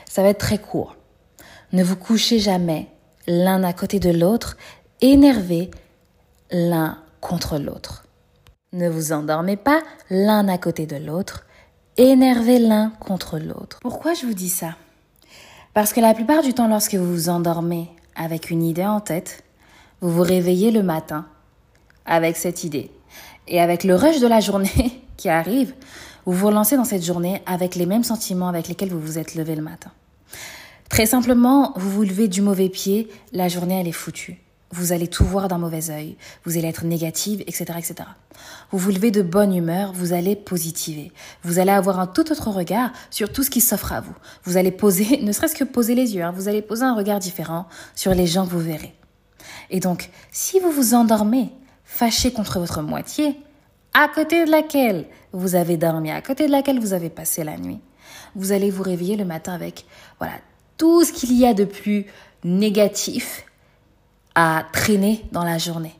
Ça 0.08 0.22
va 0.22 0.28
être 0.28 0.38
très 0.38 0.58
court. 0.58 0.96
Ne 1.72 1.84
vous 1.84 1.96
couchez 1.96 2.38
jamais 2.38 2.88
l'un 3.26 3.62
à 3.62 3.72
côté 3.72 4.00
de 4.00 4.10
l'autre, 4.10 4.56
énervés 5.00 5.70
l'un 6.50 6.98
contre 7.20 7.58
l'autre. 7.58 8.04
Ne 8.72 8.88
vous 8.88 9.12
endormez 9.12 9.56
pas 9.56 9.82
l'un 10.10 10.48
à 10.48 10.58
côté 10.58 10.86
de 10.86 10.96
l'autre, 10.96 11.44
énervés 11.96 12.58
l'un 12.58 12.90
contre 13.00 13.38
l'autre. 13.38 13.78
Pourquoi 13.80 14.14
je 14.14 14.26
vous 14.26 14.34
dis 14.34 14.48
ça? 14.48 14.76
Parce 15.74 15.92
que 15.92 16.00
la 16.00 16.14
plupart 16.14 16.42
du 16.42 16.54
temps, 16.54 16.68
lorsque 16.68 16.94
vous 16.94 17.12
vous 17.12 17.28
endormez 17.28 17.90
avec 18.14 18.50
une 18.50 18.62
idée 18.62 18.86
en 18.86 19.00
tête, 19.00 19.44
vous 20.00 20.10
vous 20.10 20.22
réveillez 20.22 20.70
le 20.70 20.82
matin 20.82 21.26
avec 22.06 22.36
cette 22.36 22.64
idée. 22.64 22.90
Et 23.48 23.60
avec 23.60 23.84
le 23.84 23.94
rush 23.94 24.20
de 24.20 24.26
la 24.26 24.40
journée 24.40 25.02
qui 25.16 25.28
arrive, 25.28 25.74
vous 26.26 26.32
vous 26.32 26.46
relancez 26.46 26.76
dans 26.76 26.84
cette 26.84 27.04
journée 27.04 27.42
avec 27.46 27.74
les 27.74 27.86
mêmes 27.86 28.04
sentiments 28.04 28.48
avec 28.48 28.68
lesquels 28.68 28.90
vous 28.90 29.00
vous 29.00 29.18
êtes 29.18 29.34
levé 29.34 29.54
le 29.56 29.62
matin. 29.62 29.90
Très 30.88 31.06
simplement, 31.06 31.72
vous 31.76 31.90
vous 31.90 32.02
levez 32.02 32.28
du 32.28 32.42
mauvais 32.42 32.68
pied, 32.68 33.08
la 33.32 33.48
journée 33.48 33.80
elle 33.80 33.88
est 33.88 33.92
foutue. 33.92 34.38
Vous 34.72 34.92
allez 34.92 35.08
tout 35.08 35.24
voir 35.24 35.48
d'un 35.48 35.58
mauvais 35.58 35.90
œil, 35.90 36.16
vous 36.44 36.56
allez 36.56 36.68
être 36.68 36.84
négative, 36.84 37.42
etc., 37.48 37.64
etc. 37.76 37.94
Vous 38.70 38.78
vous 38.78 38.90
levez 38.90 39.10
de 39.10 39.20
bonne 39.20 39.52
humeur, 39.52 39.92
vous 39.92 40.12
allez 40.12 40.36
positiver. 40.36 41.10
Vous 41.42 41.58
allez 41.58 41.72
avoir 41.72 41.98
un 41.98 42.06
tout 42.06 42.30
autre 42.30 42.50
regard 42.50 42.92
sur 43.10 43.32
tout 43.32 43.42
ce 43.42 43.50
qui 43.50 43.60
s'offre 43.60 43.92
à 43.92 44.00
vous. 44.00 44.14
Vous 44.44 44.56
allez 44.56 44.70
poser, 44.70 45.18
ne 45.22 45.32
serait-ce 45.32 45.56
que 45.56 45.64
poser 45.64 45.96
les 45.96 46.14
yeux, 46.14 46.22
hein, 46.22 46.32
vous 46.34 46.46
allez 46.46 46.62
poser 46.62 46.84
un 46.84 46.94
regard 46.94 47.18
différent 47.18 47.66
sur 47.96 48.14
les 48.14 48.28
gens 48.28 48.46
que 48.46 48.52
vous 48.52 48.60
verrez. 48.60 48.94
Et 49.70 49.80
donc, 49.80 50.10
si 50.30 50.60
vous 50.60 50.70
vous 50.70 50.94
endormez, 50.94 51.50
fâché 51.84 52.32
contre 52.32 52.60
votre 52.60 52.82
moitié, 52.82 53.36
à 53.92 54.06
côté 54.06 54.44
de 54.44 54.50
laquelle 54.52 55.06
vous 55.32 55.56
avez 55.56 55.76
dormi, 55.76 56.12
à 56.12 56.22
côté 56.22 56.46
de 56.46 56.52
laquelle 56.52 56.78
vous 56.78 56.92
avez 56.92 57.10
passé 57.10 57.42
la 57.42 57.56
nuit, 57.56 57.80
vous 58.36 58.52
allez 58.52 58.70
vous 58.70 58.84
réveiller 58.84 59.16
le 59.16 59.24
matin 59.24 59.52
avec, 59.52 59.84
voilà, 60.18 60.34
tout 60.76 61.04
ce 61.04 61.12
qu'il 61.12 61.32
y 61.32 61.44
a 61.44 61.54
de 61.54 61.64
plus 61.64 62.06
négatif 62.44 63.44
à 64.34 64.64
traîner 64.72 65.24
dans 65.32 65.44
la 65.44 65.58
journée. 65.58 65.94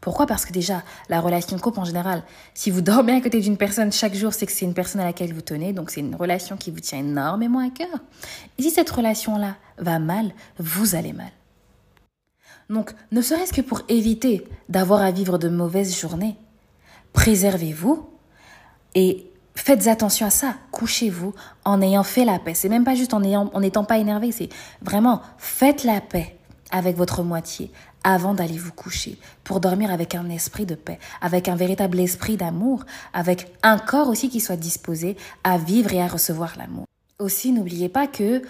Pourquoi? 0.00 0.26
Parce 0.26 0.46
que 0.46 0.52
déjà, 0.52 0.84
la 1.08 1.20
relation 1.20 1.56
de 1.56 1.60
couple 1.60 1.80
en 1.80 1.84
général, 1.84 2.22
si 2.54 2.70
vous 2.70 2.80
dormez 2.80 3.12
à 3.12 3.20
côté 3.20 3.40
d'une 3.40 3.56
personne 3.56 3.90
chaque 3.90 4.14
jour, 4.14 4.32
c'est 4.32 4.46
que 4.46 4.52
c'est 4.52 4.64
une 4.64 4.72
personne 4.72 5.00
à 5.00 5.04
laquelle 5.04 5.34
vous 5.34 5.40
tenez, 5.40 5.72
donc 5.72 5.90
c'est 5.90 5.98
une 5.98 6.14
relation 6.14 6.56
qui 6.56 6.70
vous 6.70 6.78
tient 6.78 7.00
énormément 7.00 7.58
à 7.58 7.70
cœur. 7.70 7.88
Et 8.56 8.62
si 8.62 8.70
cette 8.70 8.88
relation-là 8.88 9.56
va 9.78 9.98
mal, 9.98 10.30
vous 10.58 10.94
allez 10.94 11.12
mal. 11.12 11.32
Donc, 12.70 12.94
ne 13.10 13.20
serait-ce 13.20 13.52
que 13.52 13.60
pour 13.60 13.82
éviter 13.88 14.46
d'avoir 14.68 15.02
à 15.02 15.10
vivre 15.10 15.38
de 15.38 15.48
mauvaises 15.48 15.98
journées, 15.98 16.36
préservez-vous 17.12 18.08
et 18.94 19.28
faites 19.56 19.88
attention 19.88 20.26
à 20.26 20.30
ça. 20.30 20.54
Couchez-vous 20.70 21.34
en 21.64 21.82
ayant 21.82 22.04
fait 22.04 22.24
la 22.24 22.38
paix. 22.38 22.54
C'est 22.54 22.68
même 22.68 22.84
pas 22.84 22.94
juste 22.94 23.12
en 23.12 23.20
n'étant 23.60 23.84
pas 23.84 23.98
énervé, 23.98 24.30
c'est 24.30 24.50
vraiment 24.82 25.20
faites 25.36 25.82
la 25.82 26.00
paix 26.00 26.36
avec 26.70 26.96
votre 26.96 27.22
moitié 27.22 27.70
avant 28.04 28.34
d'aller 28.34 28.56
vous 28.56 28.72
coucher, 28.72 29.18
pour 29.42 29.58
dormir 29.58 29.90
avec 29.90 30.14
un 30.14 30.30
esprit 30.30 30.64
de 30.64 30.76
paix, 30.76 31.00
avec 31.20 31.48
un 31.48 31.56
véritable 31.56 31.98
esprit 31.98 32.36
d'amour, 32.36 32.84
avec 33.12 33.52
un 33.64 33.78
corps 33.78 34.08
aussi 34.08 34.28
qui 34.28 34.38
soit 34.38 34.56
disposé 34.56 35.16
à 35.42 35.58
vivre 35.58 35.92
et 35.92 36.00
à 36.00 36.06
recevoir 36.06 36.54
l'amour. 36.56 36.84
Aussi, 37.18 37.50
n'oubliez 37.50 37.88
pas 37.88 38.06
que, 38.06 38.42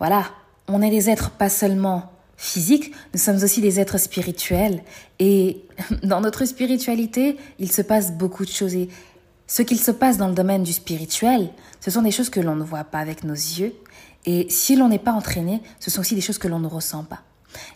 voilà, 0.00 0.24
on 0.66 0.82
est 0.82 0.90
des 0.90 1.10
êtres 1.10 1.30
pas 1.30 1.48
seulement 1.48 2.10
physiques, 2.36 2.92
nous 3.14 3.20
sommes 3.20 3.40
aussi 3.42 3.60
des 3.60 3.78
êtres 3.78 3.98
spirituels. 3.98 4.82
Et 5.20 5.64
dans 6.02 6.20
notre 6.20 6.44
spiritualité, 6.44 7.36
il 7.60 7.70
se 7.70 7.82
passe 7.82 8.12
beaucoup 8.12 8.44
de 8.44 8.50
choses. 8.50 8.74
Et 8.74 8.88
ce 9.46 9.62
qu'il 9.62 9.78
se 9.78 9.92
passe 9.92 10.16
dans 10.16 10.28
le 10.28 10.34
domaine 10.34 10.64
du 10.64 10.72
spirituel, 10.72 11.50
ce 11.80 11.92
sont 11.92 12.02
des 12.02 12.10
choses 12.10 12.30
que 12.30 12.40
l'on 12.40 12.56
ne 12.56 12.64
voit 12.64 12.82
pas 12.82 12.98
avec 12.98 13.22
nos 13.22 13.34
yeux. 13.34 13.74
Et 14.24 14.48
si 14.50 14.74
l'on 14.74 14.88
n'est 14.88 14.98
pas 14.98 15.12
entraîné, 15.12 15.62
ce 15.78 15.90
sont 15.90 16.00
aussi 16.00 16.16
des 16.16 16.20
choses 16.20 16.38
que 16.38 16.48
l'on 16.48 16.58
ne 16.58 16.66
ressent 16.66 17.04
pas. 17.04 17.22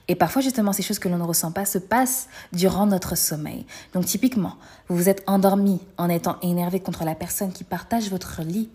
Et 0.09 0.15
parfois, 0.15 0.43
justement, 0.43 0.73
ces 0.73 0.83
choses 0.83 0.99
que 0.99 1.09
l'on 1.09 1.19
ne 1.19 1.25
ressent 1.25 1.53
pas 1.53 1.65
se 1.65 1.79
passent 1.79 2.29
durant 2.53 2.87
notre 2.87 3.17
sommeil. 3.17 3.67
Donc, 3.95 4.07
typiquement, 4.07 4.57
vous 4.89 4.97
vous 4.97 5.09
êtes 5.09 5.23
endormi 5.27 5.81
en 5.99 6.09
étant 6.09 6.39
énervé 6.43 6.81
contre 6.81 7.05
la 7.05 7.15
personne 7.15 7.53
qui 7.53 7.65
partage 7.65 8.11
votre 8.11 8.43
lit. 8.43 8.69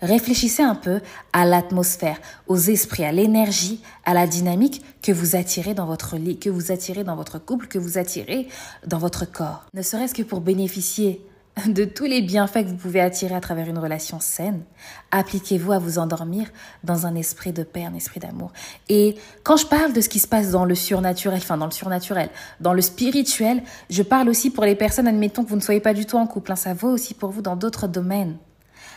Réfléchissez 0.00 0.62
un 0.62 0.76
peu 0.76 1.00
à 1.32 1.44
l'atmosphère, 1.44 2.20
aux 2.46 2.56
esprits, 2.56 3.04
à 3.04 3.10
l'énergie, 3.10 3.80
à 4.04 4.14
la 4.14 4.28
dynamique 4.28 4.84
que 5.02 5.10
vous 5.10 5.34
attirez 5.34 5.74
dans 5.74 5.86
votre 5.86 6.16
lit, 6.16 6.38
que 6.38 6.50
vous 6.50 6.70
attirez 6.70 7.02
dans 7.02 7.16
votre 7.16 7.40
couple, 7.40 7.66
que 7.66 7.80
vous 7.80 7.98
attirez 7.98 8.48
dans 8.86 8.98
votre 8.98 9.24
corps. 9.24 9.64
Ne 9.74 9.82
serait-ce 9.82 10.14
que 10.14 10.22
pour 10.22 10.40
bénéficier 10.40 11.20
de 11.66 11.84
tous 11.84 12.04
les 12.04 12.22
bienfaits 12.22 12.64
que 12.64 12.68
vous 12.68 12.76
pouvez 12.76 13.00
attirer 13.00 13.34
à 13.34 13.40
travers 13.40 13.68
une 13.68 13.78
relation 13.78 14.20
saine, 14.20 14.62
appliquez-vous 15.10 15.72
à 15.72 15.78
vous 15.78 15.98
endormir 15.98 16.48
dans 16.84 17.06
un 17.06 17.14
esprit 17.14 17.52
de 17.52 17.62
paix, 17.62 17.84
un 17.84 17.94
esprit 17.94 18.20
d'amour. 18.20 18.52
Et 18.88 19.16
quand 19.42 19.56
je 19.56 19.66
parle 19.66 19.92
de 19.92 20.00
ce 20.00 20.08
qui 20.08 20.20
se 20.20 20.28
passe 20.28 20.50
dans 20.50 20.64
le 20.64 20.74
surnaturel, 20.74 21.38
enfin 21.38 21.56
dans 21.56 21.66
le 21.66 21.72
surnaturel, 21.72 22.30
dans 22.60 22.72
le 22.72 22.82
spirituel, 22.82 23.62
je 23.90 24.02
parle 24.02 24.28
aussi 24.28 24.50
pour 24.50 24.64
les 24.64 24.74
personnes, 24.74 25.08
admettons 25.08 25.44
que 25.44 25.48
vous 25.48 25.56
ne 25.56 25.60
soyez 25.60 25.80
pas 25.80 25.94
du 25.94 26.06
tout 26.06 26.16
en 26.16 26.26
couple, 26.26 26.52
hein, 26.52 26.56
ça 26.56 26.74
vaut 26.74 26.90
aussi 26.90 27.14
pour 27.14 27.30
vous 27.30 27.42
dans 27.42 27.56
d'autres 27.56 27.88
domaines. 27.88 28.36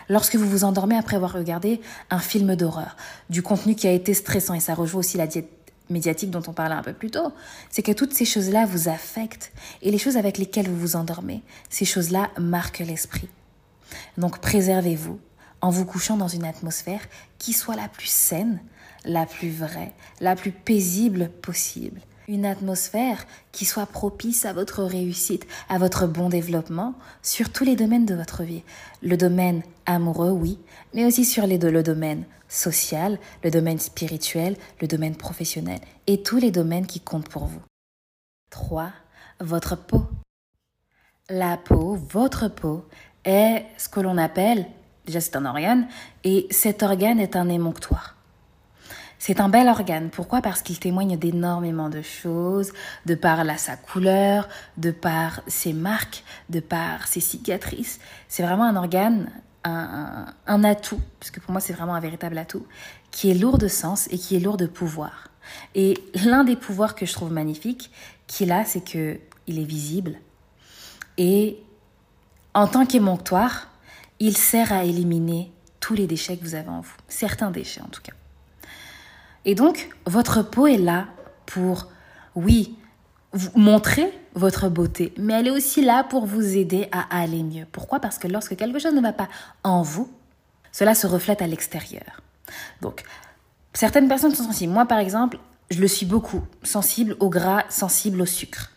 Lorsque 0.10 0.36
vous 0.36 0.48
vous 0.48 0.63
endormez 0.63 0.98
après 0.98 1.15
avoir 1.15 1.34
regardé 1.34 1.80
un 2.10 2.20
film 2.20 2.56
d'horreur, 2.56 2.98
du 3.30 3.41
contenu 3.41 3.75
qui 3.75 3.88
a 3.88 3.91
été 3.91 4.13
stressant, 4.13 4.53
et 4.53 4.60
ça 4.60 4.74
rejoint 4.74 5.00
aussi 5.00 5.18
la 5.18 5.27
diète 5.27 5.61
médiatique 5.91 6.31
dont 6.31 6.43
on 6.48 6.53
parlait 6.53 6.75
un 6.75 6.83
peu 6.83 6.93
plus 6.93 7.12
tôt, 7.12 7.31
c'est 7.69 7.83
que 7.83 7.91
toutes 7.91 8.13
ces 8.13 8.25
choses-là 8.25 8.65
vous 8.65 8.89
affectent. 8.89 9.51
Et 9.81 9.91
les 9.91 9.98
choses 9.98 10.17
avec 10.17 10.38
lesquelles 10.38 10.69
vous 10.69 10.79
vous 10.79 10.95
endormez, 10.95 11.43
ces 11.69 11.86
choses-là 11.86 12.31
marquent 12.39 12.79
l'esprit. 12.79 13.29
Donc 14.17 14.39
préservez-vous 14.39 15.19
en 15.62 15.69
vous 15.69 15.86
couchant 15.86 16.17
dans 16.17 16.27
une 16.27 16.45
atmosphère 16.45 17.01
qui 17.38 17.53
soit 17.53 17.75
la 17.75 17.88
plus 17.88 18.10
saine, 18.10 18.60
la 19.05 19.25
plus 19.25 19.51
vraie, 19.51 19.93
la 20.19 20.36
plus 20.36 20.51
paisible 20.51 21.29
possible. 21.41 22.01
Une 22.28 22.46
atmosphère 22.46 23.25
qui 23.51 23.66
soit 23.66 23.86
propice 23.86 24.46
à 24.46 24.54
votre 24.54 24.84
réussite, 24.84 25.48
à 25.70 25.78
votre 25.78 26.08
bon 26.08 26.30
développement 26.30 26.94
sur 27.22 27.51
tous 27.51 27.63
les 27.63 27.75
domaines 27.75 28.06
de 28.06 28.16
votre 28.16 28.44
vie. 28.44 28.63
Le 29.01 29.18
domaine 29.18 29.63
amoureux, 29.86 30.32
oui, 30.32 30.60
mais 30.94 31.06
aussi 31.06 31.25
sur 31.25 31.48
les 31.48 31.58
deux, 31.58 31.72
le 31.72 31.84
domaine 31.84 32.25
social, 32.48 33.18
le 33.44 33.51
domaine 33.51 33.80
spirituel, 33.80 34.58
le 34.82 34.88
domaine 34.88 35.16
professionnel 35.16 35.80
et 36.08 36.22
tous 36.22 36.38
les 36.38 36.51
domaines 36.51 36.86
qui 36.86 37.00
comptent 37.00 37.30
pour 37.30 37.46
vous. 37.46 37.62
3. 38.51 38.92
Votre 39.40 39.75
peau. 39.75 40.06
La 41.30 41.58
peau, 41.58 41.96
votre 41.96 42.50
peau, 42.50 42.86
est 43.24 43.66
ce 43.78 43.88
que 43.88 44.00
l'on 44.00 44.18
appelle, 44.18 44.66
déjà 45.06 45.22
c'est 45.22 45.36
un 45.36 45.46
organe, 45.46 45.88
et 46.24 46.48
cet 46.51 46.84
organe 46.84 47.20
est 47.20 47.36
un 47.36 47.48
émonctoire. 47.48 48.16
C'est 49.24 49.40
un 49.40 49.50
bel 49.50 49.68
organe. 49.68 50.10
Pourquoi? 50.10 50.42
Parce 50.42 50.63
qu'il 50.63 50.80
témoigne 50.80 51.16
d'énormément 51.16 51.90
de 51.90 52.01
choses, 52.01 52.74
de 53.06 53.13
par 53.13 53.44
la, 53.44 53.56
sa 53.56 53.75
couleur, 53.78 54.50
de 54.78 54.90
par 54.90 55.44
ses 55.46 55.74
marques, 55.74 56.24
de 56.50 56.60
par 56.60 57.08
ses 57.08 57.20
cicatrices. 57.20 58.00
C'est 58.28 58.42
vraiment 58.42 58.63
un 58.63 58.75
organe, 58.75 59.30
un, 59.63 60.25
un, 60.48 60.63
atout, 60.63 61.00
parce 61.20 61.30
que 61.30 61.40
pour 61.40 61.51
moi 61.51 61.62
c'est 61.62 61.72
vraiment 61.72 61.94
un 61.94 62.00
véritable 62.00 62.36
atout, 62.36 62.66
qui 63.12 63.30
est 63.30 63.36
lourd 63.36 63.60
de 63.60 63.68
sens 63.68 64.08
et 64.08 64.18
qui 64.18 64.38
est 64.38 64.40
lourd 64.40 64.58
de 64.58 64.66
pouvoir. 64.66 65.28
Et 65.75 66.00
l'un 66.25 66.44
des 66.44 66.56
pouvoirs 66.56 66.96
que 66.96 67.06
je 67.06 67.13
trouve 67.13 67.32
magnifique 67.32 67.92
qu'il 68.25 68.51
a, 68.51 68.66
c'est 68.66 68.84
que 68.84 69.20
il 69.46 69.60
est 69.60 69.66
visible 69.66 70.18
et 71.20 71.60
en 72.56 72.66
tant 72.66 72.88
qu'émonctoire, 72.88 73.68
il 74.20 74.36
sert 74.36 74.74
à 74.74 74.84
éliminer 74.84 75.51
tous 75.80 75.94
les 75.94 76.08
déchets 76.08 76.38
que 76.38 76.44
vous 76.44 76.56
avez 76.56 76.70
en 76.70 76.82
vous, 76.82 76.96
certains 77.08 77.51
déchets 77.51 77.82
en 77.82 77.90
tout 77.90 78.01
cas. 78.01 78.13
Et 79.45 79.55
donc, 79.55 79.89
votre 80.05 80.43
peau 80.43 80.67
est 80.67 80.77
là 80.77 81.07
pour, 81.45 81.88
oui, 82.36 82.77
montrer 83.55 84.12
votre 84.33 84.69
beauté, 84.69 85.13
mais 85.17 85.33
elle 85.33 85.48
est 85.48 85.51
aussi 85.51 85.83
là 85.83 86.03
pour 86.03 86.25
vous 86.25 86.55
aider 86.57 86.88
à 86.91 87.21
aller 87.21 87.43
mieux. 87.43 87.65
Pourquoi? 87.71 88.00
Parce 88.00 88.17
que 88.17 88.27
lorsque 88.27 88.55
quelque 88.55 88.79
chose 88.79 88.93
ne 88.93 89.01
va 89.01 89.13
pas 89.13 89.29
en 89.63 89.81
vous, 89.81 90.12
cela 90.71 90.95
se 90.95 91.07
reflète 91.07 91.41
à 91.41 91.48
l'extérieur. 91.48 92.21
Donc, 92.81 93.03
certaines 93.74 94.07
personnes 94.07 94.33
sont 94.36 94.43
sensibles. 94.43 94.74
Moi, 94.74 94.86
par 94.86 95.00
exemple, 95.00 95.38
je 95.69 95.79
le 95.79 95.88
suis 95.88 96.05
beaucoup, 96.05 96.43
sensible 96.63 97.15
au 97.19 97.29
gras, 97.29 97.63
sensible 97.69 98.21
au 98.21 98.25
sucre. 98.25 98.71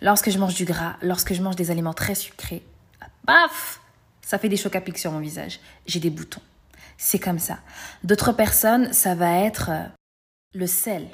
Lorsque 0.00 0.30
je 0.30 0.38
mange 0.38 0.54
du 0.54 0.64
gras, 0.64 0.96
lorsque 1.02 1.32
je 1.32 1.42
mange 1.42 1.56
des 1.56 1.70
aliments 1.70 1.94
très 1.94 2.14
sucrés, 2.14 2.64
paf, 3.26 3.80
ça 4.20 4.38
fait 4.38 4.48
des 4.48 4.56
chocs 4.56 4.74
à 4.74 4.80
pic 4.80 4.98
sur 4.98 5.12
mon 5.12 5.20
visage. 5.20 5.60
J'ai 5.86 6.00
des 6.00 6.10
boutons. 6.10 6.40
C'est 6.98 7.18
comme 7.18 7.38
ça. 7.38 7.58
D'autres 8.04 8.32
personnes, 8.32 8.92
ça 8.92 9.14
va 9.14 9.38
être 9.38 9.70
euh, 9.70 9.84
le 10.54 10.66
sel. 10.66 11.08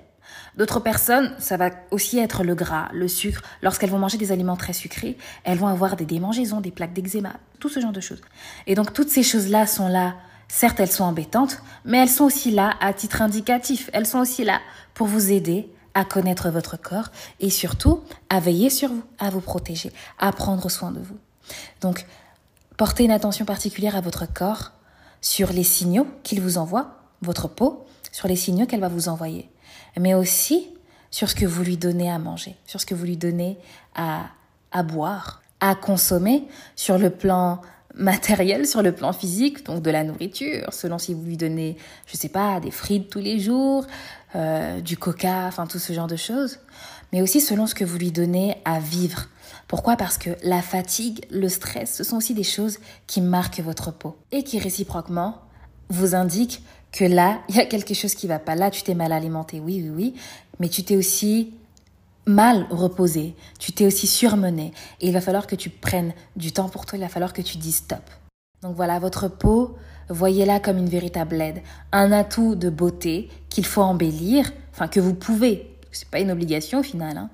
D'autres 0.57 0.81
personnes, 0.81 1.35
ça 1.39 1.57
va 1.57 1.71
aussi 1.91 2.19
être 2.19 2.45
le 2.45 2.55
gras, 2.55 2.89
le 2.93 3.09
sucre. 3.09 3.43
Lorsqu'elles 3.63 3.91
vont 3.91 3.99
manger 3.99 4.19
des 4.19 4.33
aliments 4.33 4.57
très 4.57 4.73
sucrés, 4.73 5.17
elles 5.45 5.59
vont 5.59 5.69
avoir 5.69 5.97
des 5.97 6.05
démangeaisons, 6.05 6.61
des 6.61 6.71
plaques 6.71 6.93
d'eczéma, 6.93 7.35
tout 7.61 7.69
ce 7.69 7.81
genre 7.81 7.93
de 7.93 8.01
choses. 8.01 8.21
Et 8.67 8.75
donc 8.75 8.93
toutes 8.93 9.09
ces 9.09 9.23
choses-là 9.23 9.67
sont 9.67 9.89
là. 9.89 10.17
Certes, 10.49 10.81
elles 10.81 10.91
sont 10.91 11.05
embêtantes, 11.05 11.63
mais 11.85 11.99
elles 11.99 12.09
sont 12.09 12.25
aussi 12.25 12.51
là 12.51 12.75
à 12.81 12.93
titre 12.93 13.21
indicatif. 13.23 13.91
Elles 13.93 14.07
sont 14.07 14.19
aussi 14.19 14.45
là 14.45 14.61
pour 14.95 15.07
vous 15.07 15.31
aider 15.31 15.71
à 15.95 16.05
connaître 16.05 16.49
votre 16.51 16.81
corps 16.81 17.11
et 17.41 17.51
surtout 17.51 18.03
à 18.31 18.41
veiller 18.41 18.71
sur 18.71 18.89
vous, 18.89 19.03
à 19.19 19.31
vous 19.31 19.41
protéger, 19.41 19.93
à 20.19 20.33
prendre 20.33 20.71
soin 20.71 20.91
de 20.91 21.01
vous. 21.01 21.19
Donc, 21.81 22.07
portez 22.77 23.05
une 23.05 23.11
attention 23.11 23.45
particulière 23.45 23.97
à 23.97 24.01
votre 24.01 24.33
corps 24.33 24.73
sur 25.21 25.53
les 25.53 25.65
signaux 25.65 26.07
qu'il 26.23 26.41
vous 26.41 26.59
envoie, 26.59 27.01
votre 27.23 27.49
peau, 27.49 27.85
sur 28.13 28.29
les 28.29 28.37
signaux 28.37 28.67
qu'elle 28.67 28.81
va 28.81 28.89
vous 28.89 29.09
envoyer, 29.09 29.49
mais 29.99 30.15
aussi 30.15 30.69
sur 31.11 31.29
ce 31.29 31.35
que 31.35 31.47
vous 31.47 31.63
lui 31.63 31.77
donnez 31.77 32.11
à 32.11 32.19
manger, 32.19 32.57
sur 32.67 32.81
ce 32.81 32.87
que 32.87 32.95
vous 32.95 33.05
lui 33.05 33.17
donnez 33.17 33.59
à, 33.95 34.27
à 34.73 34.83
boire, 34.83 35.43
à 35.61 35.75
consommer 35.75 36.45
sur 36.77 36.99
le 36.99 37.11
plan 37.11 37.61
matériel, 37.95 38.67
sur 38.67 38.83
le 38.83 38.93
plan 38.93 39.13
physique, 39.13 39.65
donc 39.67 39.83
de 39.83 39.91
la 39.91 40.05
nourriture, 40.05 40.73
selon 40.73 40.99
si 40.99 41.15
vous 41.15 41.25
lui 41.25 41.37
donnez, 41.37 41.77
je 42.07 42.17
sais 42.17 42.29
pas, 42.29 42.61
des 42.61 42.71
frites 42.71 43.11
tous 43.11 43.19
les 43.19 43.41
jours, 43.41 43.87
euh, 44.35 44.81
du 44.81 44.97
coca, 44.97 45.47
enfin 45.47 45.67
tout 45.67 45.79
ce 45.79 45.93
genre 45.93 46.07
de 46.07 46.17
choses, 46.17 46.59
mais 47.13 47.23
aussi 47.23 47.41
selon 47.41 47.67
ce 47.67 47.75
que 47.75 47.85
vous 47.85 47.99
lui 47.99 48.13
donnez 48.13 48.57
à 48.65 48.81
vivre, 48.81 49.27
pourquoi? 49.69 49.97
Parce 49.97 50.17
que 50.17 50.31
la 50.43 50.63
fatigue, 50.63 51.27
le 51.31 51.49
stress, 51.49 51.95
ce 51.95 52.05
sont 52.05 52.17
aussi 52.17 52.35
des 52.35 52.43
choses 52.43 52.79
qui 53.07 53.21
marquent 53.21 53.61
votre 53.61 53.93
peau 53.93 54.17
et 54.33 54.43
qui 54.43 54.59
réciproquement 54.59 55.43
vous 55.91 56.15
indiquent 56.15 56.63
que 56.91 57.05
là, 57.05 57.41
il 57.49 57.57
y 57.57 57.61
a 57.61 57.67
quelque 57.67 57.95
chose 57.95 58.15
qui 58.15 58.27
va 58.27 58.39
pas. 58.39 58.55
Là, 58.55 58.71
tu 58.71 58.83
t'es 58.83 58.95
mal 58.95 59.13
alimenté, 59.13 59.61
oui, 59.61 59.83
oui, 59.85 59.91
oui, 59.91 60.15
mais 60.59 60.69
tu 60.69 60.83
t'es 60.83 60.97
aussi 60.97 61.53
mal 62.27 62.67
reposé, 62.71 63.35
tu 63.59 63.73
t'es 63.73 63.87
aussi 63.87 64.07
surmené. 64.07 64.73
Et 65.01 65.09
il 65.09 65.13
va 65.13 65.21
falloir 65.21 65.47
que 65.47 65.57
tu 65.57 65.71
prennes 65.71 66.13
du 66.37 66.53
temps 66.53 66.69
pour 66.69 66.87
toi, 66.87 66.99
il 66.99 67.03
va 67.03 67.09
falloir 67.09 67.33
que 67.33 67.43
tu 67.43 67.59
dises 67.59 67.77
stop. 67.77 68.03
Donc 68.63 68.75
voilà, 68.75 68.99
votre 68.99 69.29
peau, 69.29 69.77
voyez-la 70.09 70.61
comme 70.61 70.79
une 70.79 70.88
véritable 70.88 71.41
aide, 71.41 71.62
un 71.93 72.12
atout 72.12 72.55
de 72.55 72.71
beauté 72.71 73.29
qu'il 73.49 73.65
faut 73.65 73.83
embellir, 73.83 74.50
enfin 74.73 74.88
que 74.88 75.00
vous 75.00 75.15
pouvez, 75.15 75.77
c'est 75.93 76.09
pas 76.09 76.21
une 76.21 76.31
obligation 76.31 76.81
au 76.81 76.83
final, 76.83 77.17
hein, 77.17 77.31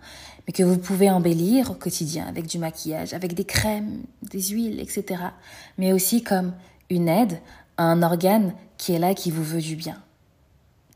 mais 0.46 0.52
que 0.52 0.62
vous 0.62 0.78
pouvez 0.78 1.10
embellir 1.10 1.70
au 1.70 1.74
quotidien 1.74 2.26
avec 2.26 2.46
du 2.46 2.58
maquillage, 2.58 3.14
avec 3.14 3.34
des 3.34 3.44
crèmes, 3.44 4.02
des 4.22 4.42
huiles, 4.42 4.80
etc. 4.80 5.22
Mais 5.78 5.92
aussi 5.92 6.22
comme 6.22 6.52
une 6.90 7.08
aide 7.08 7.40
à 7.76 7.84
un 7.84 8.02
organe 8.02 8.52
qui 8.76 8.92
est 8.92 8.98
là, 8.98 9.14
qui 9.14 9.30
vous 9.30 9.44
veut 9.44 9.60
du 9.60 9.76
bien. 9.76 10.02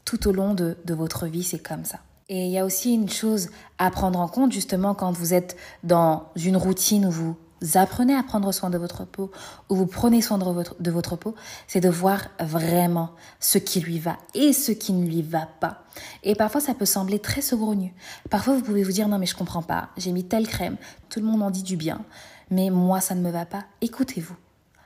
Tout 0.04 0.28
au 0.28 0.32
long 0.32 0.54
de, 0.54 0.76
de 0.84 0.94
votre 0.94 1.26
vie, 1.26 1.42
c'est 1.42 1.58
comme 1.58 1.84
ça. 1.84 2.00
Et 2.28 2.44
il 2.44 2.50
y 2.50 2.58
a 2.58 2.64
aussi 2.64 2.92
une 2.92 3.08
chose 3.08 3.48
à 3.78 3.90
prendre 3.90 4.20
en 4.20 4.28
compte 4.28 4.52
justement 4.52 4.94
quand 4.94 5.12
vous 5.12 5.32
êtes 5.32 5.56
dans 5.82 6.30
une 6.36 6.58
routine 6.58 7.06
où 7.06 7.10
vous 7.10 7.36
apprenez 7.74 8.14
à 8.14 8.22
prendre 8.22 8.52
soin 8.52 8.70
de 8.70 8.78
votre 8.78 9.04
peau 9.04 9.30
ou 9.68 9.76
vous 9.76 9.86
prenez 9.86 10.22
soin 10.22 10.38
de 10.38 10.90
votre, 10.90 11.16
peau, 11.16 11.34
c'est 11.66 11.80
de 11.80 11.88
voir 11.88 12.28
vraiment 12.40 13.10
ce 13.40 13.58
qui 13.58 13.80
lui 13.80 13.98
va 13.98 14.16
et 14.34 14.52
ce 14.52 14.72
qui 14.72 14.92
ne 14.92 15.06
lui 15.06 15.22
va 15.22 15.48
pas. 15.60 15.84
Et 16.22 16.34
parfois, 16.34 16.60
ça 16.60 16.74
peut 16.74 16.86
sembler 16.86 17.18
très 17.18 17.42
saugrenu. 17.42 17.94
Parfois, 18.30 18.54
vous 18.54 18.62
pouvez 18.62 18.82
vous 18.82 18.92
dire, 18.92 19.08
non, 19.08 19.18
mais 19.18 19.26
je 19.26 19.36
comprends 19.36 19.62
pas, 19.62 19.88
j'ai 19.96 20.12
mis 20.12 20.24
telle 20.24 20.46
crème, 20.46 20.76
tout 21.08 21.20
le 21.20 21.26
monde 21.26 21.42
en 21.42 21.50
dit 21.50 21.62
du 21.62 21.76
bien, 21.76 22.04
mais 22.50 22.70
moi, 22.70 23.00
ça 23.00 23.14
ne 23.14 23.20
me 23.20 23.30
va 23.30 23.46
pas. 23.46 23.64
Écoutez-vous. 23.80 24.36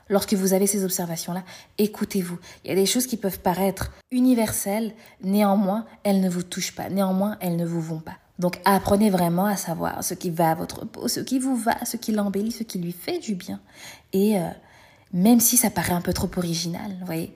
Lorsque 0.09 0.33
vous 0.33 0.53
avez 0.53 0.67
ces 0.67 0.83
observations-là, 0.83 1.43
écoutez-vous. 1.77 2.37
Il 2.63 2.69
y 2.69 2.71
a 2.71 2.75
des 2.75 2.85
choses 2.85 3.07
qui 3.07 3.17
peuvent 3.17 3.39
paraître 3.39 3.91
universelles, 4.11 4.93
néanmoins, 5.23 5.85
elles 6.03 6.19
ne 6.19 6.29
vous 6.29 6.43
touchent 6.43 6.75
pas, 6.75 6.89
néanmoins, 6.89 7.37
elles 7.39 7.55
ne 7.55 7.65
vous 7.65 7.81
vont 7.81 7.99
pas. 7.99 8.17
Donc 8.39 8.59
apprenez 8.65 9.09
vraiment 9.09 9.45
à 9.45 9.55
savoir 9.55 10.03
ce 10.03 10.13
qui 10.13 10.29
va 10.29 10.51
à 10.51 10.55
votre 10.55 10.85
peau, 10.85 11.07
ce 11.07 11.19
qui 11.19 11.39
vous 11.39 11.55
va, 11.55 11.85
ce 11.85 11.97
qui 11.97 12.11
l'embellit, 12.11 12.51
ce 12.51 12.63
qui 12.63 12.79
lui 12.79 12.91
fait 12.91 13.19
du 13.19 13.35
bien. 13.35 13.59
Et 14.11 14.39
euh, 14.39 14.47
même 15.13 15.39
si 15.39 15.57
ça 15.57 15.69
paraît 15.69 15.93
un 15.93 16.01
peu 16.01 16.13
trop 16.13 16.29
original, 16.37 16.95
vous 16.99 17.05
voyez, 17.05 17.33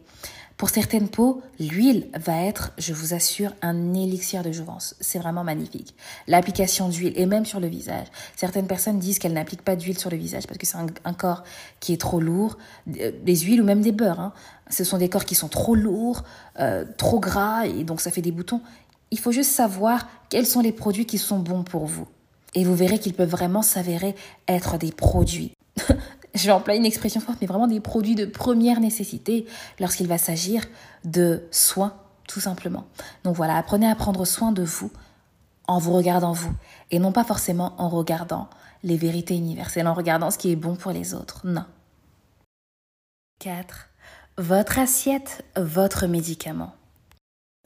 pour 0.57 0.71
certaines 0.71 1.07
peaux, 1.07 1.43
l'huile 1.59 2.07
va 2.15 2.41
être, 2.41 2.71
je 2.79 2.91
vous 2.91 3.13
assure, 3.13 3.53
un 3.61 3.93
élixir 3.93 4.41
de 4.41 4.51
jouvence. 4.51 4.95
C'est 4.99 5.19
vraiment 5.19 5.43
magnifique. 5.43 5.95
L'application 6.25 6.89
d'huile, 6.89 7.13
et 7.15 7.27
même 7.27 7.45
sur 7.45 7.59
le 7.59 7.67
visage. 7.67 8.07
Certaines 8.35 8.65
personnes 8.65 8.97
disent 8.97 9.19
qu'elles 9.19 9.33
n'appliquent 9.33 9.61
pas 9.61 9.75
d'huile 9.75 9.99
sur 9.99 10.09
le 10.09 10.17
visage 10.17 10.47
parce 10.47 10.57
que 10.57 10.65
c'est 10.65 10.77
un, 10.77 11.13
corps 11.13 11.43
qui 11.79 11.93
est 11.93 12.01
trop 12.01 12.19
lourd. 12.19 12.57
Des 12.87 13.35
huiles 13.35 13.61
ou 13.61 13.65
même 13.65 13.81
des 13.81 13.91
beurres. 13.91 14.19
Hein. 14.19 14.33
Ce 14.71 14.83
sont 14.83 14.97
des 14.97 15.09
corps 15.09 15.25
qui 15.25 15.35
sont 15.35 15.47
trop 15.47 15.75
lourds, 15.75 16.23
euh, 16.59 16.85
trop 16.97 17.19
gras, 17.19 17.67
et 17.67 17.83
donc 17.83 18.01
ça 18.01 18.09
fait 18.09 18.23
des 18.23 18.31
boutons. 18.31 18.61
Il 19.11 19.19
faut 19.19 19.31
juste 19.31 19.51
savoir 19.51 20.07
quels 20.29 20.45
sont 20.45 20.61
les 20.61 20.71
produits 20.71 21.05
qui 21.05 21.17
sont 21.17 21.39
bons 21.39 21.63
pour 21.63 21.85
vous. 21.85 22.07
Et 22.53 22.63
vous 22.63 22.75
verrez 22.75 22.99
qu'ils 22.99 23.13
peuvent 23.13 23.29
vraiment 23.29 23.61
s'avérer 23.61 24.15
être 24.47 24.77
des 24.77 24.91
produits. 24.91 25.53
Je 26.35 26.45
vais 26.45 26.51
employer 26.51 26.79
une 26.79 26.85
expression 26.85 27.21
forte, 27.21 27.39
mais 27.41 27.47
vraiment 27.47 27.67
des 27.67 27.79
produits 27.79 28.15
de 28.15 28.25
première 28.25 28.79
nécessité 28.79 29.45
lorsqu'il 29.79 30.07
va 30.07 30.17
s'agir 30.17 30.63
de 31.03 31.47
soins, 31.51 31.95
tout 32.27 32.39
simplement. 32.39 32.85
Donc 33.23 33.35
voilà, 33.35 33.57
apprenez 33.57 33.89
à 33.89 33.95
prendre 33.95 34.25
soin 34.25 34.51
de 34.51 34.63
vous 34.63 34.91
en 35.67 35.79
vous 35.79 35.93
regardant 35.93 36.31
vous, 36.31 36.53
et 36.91 36.99
non 36.99 37.11
pas 37.11 37.23
forcément 37.23 37.73
en 37.77 37.89
regardant 37.89 38.49
les 38.83 38.97
vérités 38.97 39.35
universelles, 39.35 39.87
en 39.87 39.93
regardant 39.93 40.31
ce 40.31 40.37
qui 40.37 40.51
est 40.51 40.55
bon 40.55 40.75
pour 40.75 40.91
les 40.91 41.13
autres. 41.13 41.41
Non. 41.43 41.65
4. 43.39 43.89
Votre 44.37 44.79
assiette, 44.79 45.43
votre 45.57 46.07
médicament. 46.07 46.76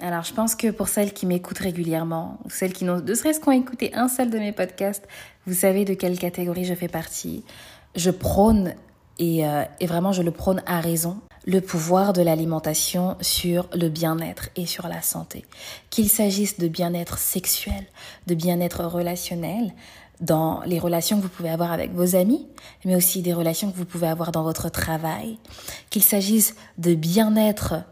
Alors, 0.02 0.24
je 0.24 0.34
pense 0.34 0.56
que 0.56 0.72
pour 0.72 0.88
celles 0.88 1.14
qui 1.14 1.28
m'écoutent 1.28 1.60
régulièrement, 1.60 2.40
ou 2.44 2.50
celles 2.50 2.74
qui 2.74 2.86
n'ont, 2.86 3.00
ne 3.00 3.14
serait-ce 3.14 3.40
qu'ont 3.40 3.52
écouté 3.52 3.94
un 3.94 4.08
seul 4.08 4.32
de 4.32 4.40
mes 4.40 4.52
podcasts, 4.52 5.08
vous 5.46 5.54
savez 5.54 5.86
de 5.86 5.94
quelle 5.94 6.18
catégorie 6.18 6.66
je 6.66 6.74
fais 6.74 6.88
partie. 6.88 7.44
Je 7.96 8.10
prône 8.10 8.74
et, 9.20 9.46
euh, 9.46 9.64
et 9.80 9.86
vraiment 9.86 10.12
je 10.12 10.24
le 10.24 10.32
prône 10.32 10.64
à 10.66 10.80
raison, 10.82 11.20
le 11.46 11.62
pouvoir 11.62 12.14
de 12.14 12.24
l'alimentation 12.24 13.16
sur 13.22 13.70
le 13.76 13.90
bien-être 13.90 14.50
et 14.56 14.66
sur 14.66 14.88
la 14.88 15.04
santé. 15.04 15.46
Qu'il 15.92 16.10
s'agisse 16.10 16.58
de 16.58 16.68
bien-être 16.68 17.20
sexuel, 17.20 17.86
de 18.26 18.34
bien-être 18.34 18.84
relationnel, 18.84 19.72
dans 20.20 20.62
les 20.66 20.80
relations 20.80 21.18
que 21.18 21.24
vous 21.24 21.30
pouvez 21.30 21.50
avoir 21.50 21.72
avec 21.72 21.94
vos 21.94 22.16
amis, 22.16 22.48
mais 22.86 22.96
aussi 22.96 23.22
des 23.22 23.34
relations 23.34 23.72
que 23.72 23.78
vous 23.78 23.86
pouvez 23.86 24.08
avoir 24.08 24.32
dans 24.32 24.44
votre 24.44 24.70
travail, 24.70 25.38
qu'il 25.90 26.04
s'agisse 26.04 26.56
de 26.78 26.94
bien-être 26.94 27.84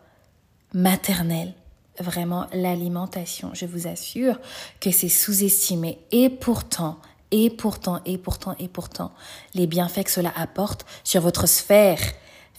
maternel, 0.73 1.53
vraiment 2.01 2.47
l'alimentation, 2.53 3.51
je 3.53 3.65
vous 3.65 3.87
assure 3.87 4.39
que 4.79 4.91
c'est 4.91 5.09
sous-estimé 5.09 5.99
et 6.11 6.29
pourtant, 6.29 6.97
et 7.31 7.49
pourtant, 7.49 8.01
et 8.05 8.17
pourtant, 8.17 8.55
et 8.59 8.67
pourtant, 8.67 9.11
les 9.53 9.67
bienfaits 9.67 10.03
que 10.05 10.11
cela 10.11 10.31
apporte 10.35 10.85
sur 11.03 11.21
votre 11.21 11.47
sphère 11.47 11.99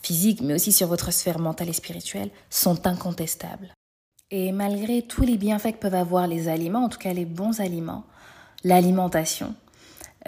physique, 0.03 0.41
mais 0.41 0.55
aussi 0.55 0.73
sur 0.73 0.87
votre 0.87 1.13
sphère 1.13 1.39
mentale 1.39 1.69
et 1.69 1.75
spirituelle, 1.75 2.31
sont 2.49 2.87
incontestables. 2.87 3.75
Et 4.31 4.53
malgré 4.53 5.03
tous 5.03 5.23
les 5.23 5.37
bienfaits 5.37 5.73
que 5.73 5.81
peuvent 5.81 5.95
avoir 5.95 6.27
les 6.27 6.49
aliments, 6.49 6.85
en 6.85 6.89
tout 6.89 6.99
cas 6.99 7.13
les 7.13 7.25
bons 7.25 7.61
aliments, 7.61 8.05
l'alimentation, 8.63 9.55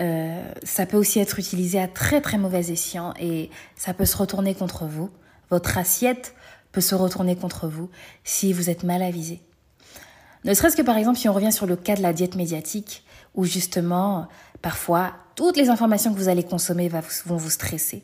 euh, 0.01 0.43
ça 0.63 0.87
peut 0.87 0.97
aussi 0.97 1.21
être 1.21 1.39
utilisé 1.39 1.79
à 1.81 1.87
très 1.87 2.21
très 2.21 2.39
mauvais 2.39 2.71
escient 2.71 3.15
et 3.21 3.51
ça 3.77 3.95
peut 3.95 4.07
se 4.07 4.17
retourner 4.17 4.55
contre 4.55 4.87
vous. 4.87 5.11
Votre 5.51 5.79
assiette 5.79 6.35
peut 6.73 6.81
se 6.81 6.95
retourner 6.95 7.37
contre 7.37 7.69
vous 7.69 7.91
si 8.25 8.53
vous 8.53 8.71
êtes 8.71 8.83
mal 8.83 9.03
avisé. 9.03 9.41
Ne 10.45 10.55
serait-ce 10.55 10.77
que 10.77 10.83
par 10.83 10.97
exemple 10.97 11.19
si 11.19 11.29
on 11.29 11.33
revient 11.33 11.53
sur 11.53 11.67
le 11.67 11.77
cas 11.77 11.95
de 11.95 12.03
la 12.03 12.13
diète 12.13 12.35
médiatique, 12.35 13.05
où 13.35 13.45
justement, 13.45 14.29
parfois, 14.61 15.13
toutes 15.37 15.57
les 15.57 15.71
informations 15.71 16.13
que 16.13 16.19
vous 16.19 16.29
allez 16.29 16.43
consommer 16.43 16.91
vont 17.27 17.37
vous 17.37 17.51
stresser. 17.51 18.03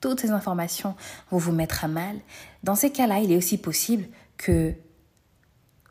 Toutes 0.00 0.20
ces 0.20 0.30
informations 0.30 0.94
vont 1.30 1.38
vous 1.38 1.52
mettre 1.52 1.84
à 1.84 1.88
mal. 1.88 2.16
Dans 2.62 2.74
ces 2.74 2.90
cas-là, 2.90 3.20
il 3.20 3.32
est 3.32 3.36
aussi 3.36 3.58
possible 3.58 4.06
que 4.36 4.74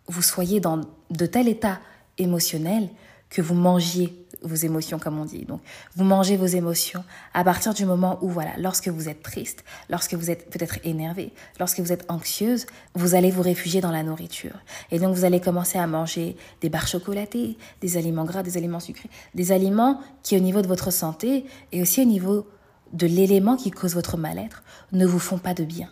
vous 0.07 0.21
soyez 0.21 0.59
dans 0.59 0.81
de 1.09 1.25
tel 1.25 1.47
état 1.47 1.79
émotionnel 2.17 2.89
que 3.29 3.41
vous 3.41 3.55
mangiez 3.55 4.22
vos 4.43 4.55
émotions, 4.55 4.99
comme 4.99 5.19
on 5.19 5.25
dit. 5.25 5.45
Donc, 5.45 5.61
vous 5.95 6.03
mangez 6.03 6.37
vos 6.37 6.45
émotions 6.45 7.03
à 7.33 7.43
partir 7.43 7.73
du 7.73 7.85
moment 7.85 8.19
où, 8.21 8.29
voilà, 8.29 8.51
lorsque 8.57 8.87
vous 8.87 9.09
êtes 9.09 9.23
triste, 9.23 9.63
lorsque 9.89 10.13
vous 10.13 10.29
êtes 10.29 10.49
peut-être 10.49 10.79
énervé, 10.83 11.31
lorsque 11.59 11.79
vous 11.79 11.91
êtes 11.91 12.05
anxieuse, 12.09 12.65
vous 12.95 13.15
allez 13.15 13.31
vous 13.31 13.41
réfugier 13.41 13.81
dans 13.81 13.91
la 13.91 14.03
nourriture. 14.03 14.55
Et 14.91 14.99
donc, 14.99 15.15
vous 15.15 15.25
allez 15.25 15.39
commencer 15.39 15.77
à 15.77 15.87
manger 15.87 16.35
des 16.61 16.69
barres 16.69 16.87
chocolatées, 16.87 17.57
des 17.81 17.97
aliments 17.97 18.25
gras, 18.25 18.43
des 18.43 18.57
aliments 18.57 18.79
sucrés, 18.79 19.09
des 19.33 19.51
aliments 19.51 20.01
qui, 20.21 20.37
au 20.37 20.39
niveau 20.39 20.61
de 20.61 20.67
votre 20.67 20.91
santé 20.91 21.45
et 21.71 21.81
aussi 21.81 22.01
au 22.01 22.05
niveau 22.05 22.47
de 22.93 23.07
l'élément 23.07 23.57
qui 23.57 23.71
cause 23.71 23.95
votre 23.95 24.17
mal-être, 24.17 24.63
ne 24.91 25.05
vous 25.05 25.19
font 25.19 25.39
pas 25.39 25.53
de 25.53 25.63
bien. 25.63 25.89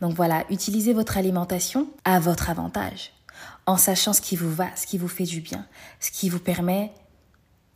Donc 0.00 0.14
voilà, 0.14 0.44
utilisez 0.50 0.92
votre 0.92 1.16
alimentation 1.16 1.88
à 2.04 2.18
votre 2.18 2.50
avantage, 2.50 3.12
en 3.66 3.76
sachant 3.76 4.12
ce 4.12 4.20
qui 4.20 4.34
vous 4.34 4.52
va, 4.52 4.66
ce 4.74 4.86
qui 4.86 4.98
vous 4.98 5.08
fait 5.08 5.24
du 5.24 5.40
bien, 5.40 5.64
ce 6.00 6.10
qui 6.10 6.28
vous 6.28 6.40
permet 6.40 6.92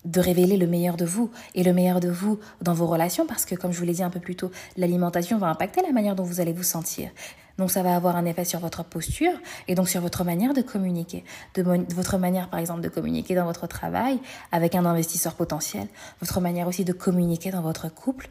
de 0.06 0.20
révéler 0.20 0.56
le 0.56 0.66
meilleur 0.66 0.96
de 0.96 1.04
vous 1.04 1.30
et 1.54 1.62
le 1.62 1.72
meilleur 1.72 2.00
de 2.00 2.08
vous 2.08 2.38
dans 2.62 2.74
vos 2.74 2.86
relations 2.86 3.26
parce 3.26 3.44
que 3.44 3.54
comme 3.54 3.72
je 3.72 3.78
vous 3.78 3.84
l'ai 3.84 3.92
dit 3.92 4.02
un 4.02 4.10
peu 4.10 4.20
plus 4.20 4.36
tôt, 4.36 4.50
l'alimentation 4.76 5.38
va 5.38 5.48
impacter 5.48 5.82
la 5.82 5.92
manière 5.92 6.14
dont 6.14 6.24
vous 6.24 6.40
allez 6.40 6.52
vous 6.52 6.62
sentir. 6.62 7.10
Donc 7.58 7.70
ça 7.70 7.82
va 7.82 7.96
avoir 7.96 8.16
un 8.16 8.24
effet 8.26 8.44
sur 8.44 8.60
votre 8.60 8.84
posture 8.84 9.32
et 9.66 9.74
donc 9.74 9.88
sur 9.88 10.00
votre 10.00 10.24
manière 10.24 10.52
de 10.52 10.62
communiquer, 10.62 11.24
de, 11.54 11.62
votre 11.94 12.18
manière 12.18 12.50
par 12.50 12.60
exemple 12.60 12.82
de 12.82 12.88
communiquer 12.88 13.34
dans 13.34 13.46
votre 13.46 13.66
travail 13.66 14.18
avec 14.52 14.74
un 14.74 14.84
investisseur 14.84 15.34
potentiel, 15.34 15.88
votre 16.20 16.40
manière 16.40 16.68
aussi 16.68 16.84
de 16.84 16.92
communiquer 16.92 17.50
dans 17.50 17.62
votre 17.62 17.88
couple, 17.88 18.28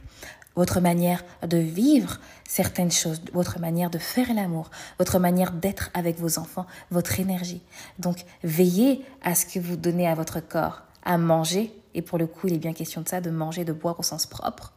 votre 0.56 0.80
manière 0.80 1.24
de 1.46 1.58
vivre 1.58 2.20
certaines 2.48 2.92
choses, 2.92 3.22
votre 3.34 3.60
manière 3.60 3.90
de 3.90 3.98
faire 3.98 4.34
l'amour, 4.34 4.70
votre 5.00 5.20
manière 5.20 5.52
d'être 5.52 5.90
avec 5.94 6.20
vos 6.20 6.38
enfants, 6.38 6.68
votre 6.92 7.20
énergie. 7.20 7.62
Donc 8.00 8.24
veillez 8.44 9.04
à 9.24 9.36
ce 9.36 9.46
que 9.46 9.60
vous 9.60 9.76
donnez 9.76 10.08
à 10.08 10.14
votre 10.14 10.40
corps 10.40 10.85
à 11.06 11.18
manger, 11.18 11.72
et 11.94 12.02
pour 12.02 12.18
le 12.18 12.28
coup 12.28 12.48
il 12.48 12.54
est 12.54 12.60
bien 12.60 12.74
question 12.74 13.02
de 13.02 13.08
ça, 13.08 13.22
de 13.22 13.30
manger, 13.30 13.64
de 13.64 13.74
boire 13.74 14.00
au 14.00 14.04
sens 14.04 14.26
propre. 14.26 14.74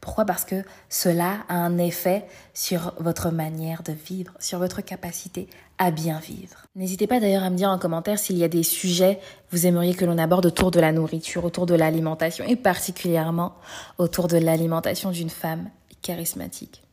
Pourquoi? 0.00 0.24
Parce 0.24 0.44
que 0.44 0.62
cela 0.88 1.38
a 1.48 1.56
un 1.56 1.78
effet 1.78 2.26
sur 2.54 2.94
votre 3.00 3.30
manière 3.30 3.82
de 3.82 3.92
vivre, 3.92 4.34
sur 4.38 4.58
votre 4.58 4.80
capacité 4.80 5.48
à 5.78 5.90
bien 5.90 6.20
vivre. 6.20 6.56
N'hésitez 6.76 7.06
pas 7.06 7.18
d'ailleurs 7.18 7.42
à 7.42 7.50
me 7.50 7.56
dire 7.56 7.70
en 7.70 7.78
commentaire 7.78 8.18
s'il 8.18 8.38
y 8.38 8.44
a 8.44 8.48
des 8.48 8.62
sujets 8.62 9.18
vous 9.50 9.66
aimeriez 9.66 9.94
que 9.94 10.04
l'on 10.04 10.18
aborde 10.18 10.46
autour 10.46 10.70
de 10.70 10.80
la 10.80 10.92
nourriture, 10.92 11.44
autour 11.44 11.66
de 11.66 11.74
l'alimentation 11.74 12.44
et 12.46 12.56
particulièrement 12.56 13.54
autour 13.98 14.28
de 14.28 14.38
l'alimentation 14.38 15.10
d'une 15.10 15.30
femme 15.30 15.70
charismatique. 16.02 16.85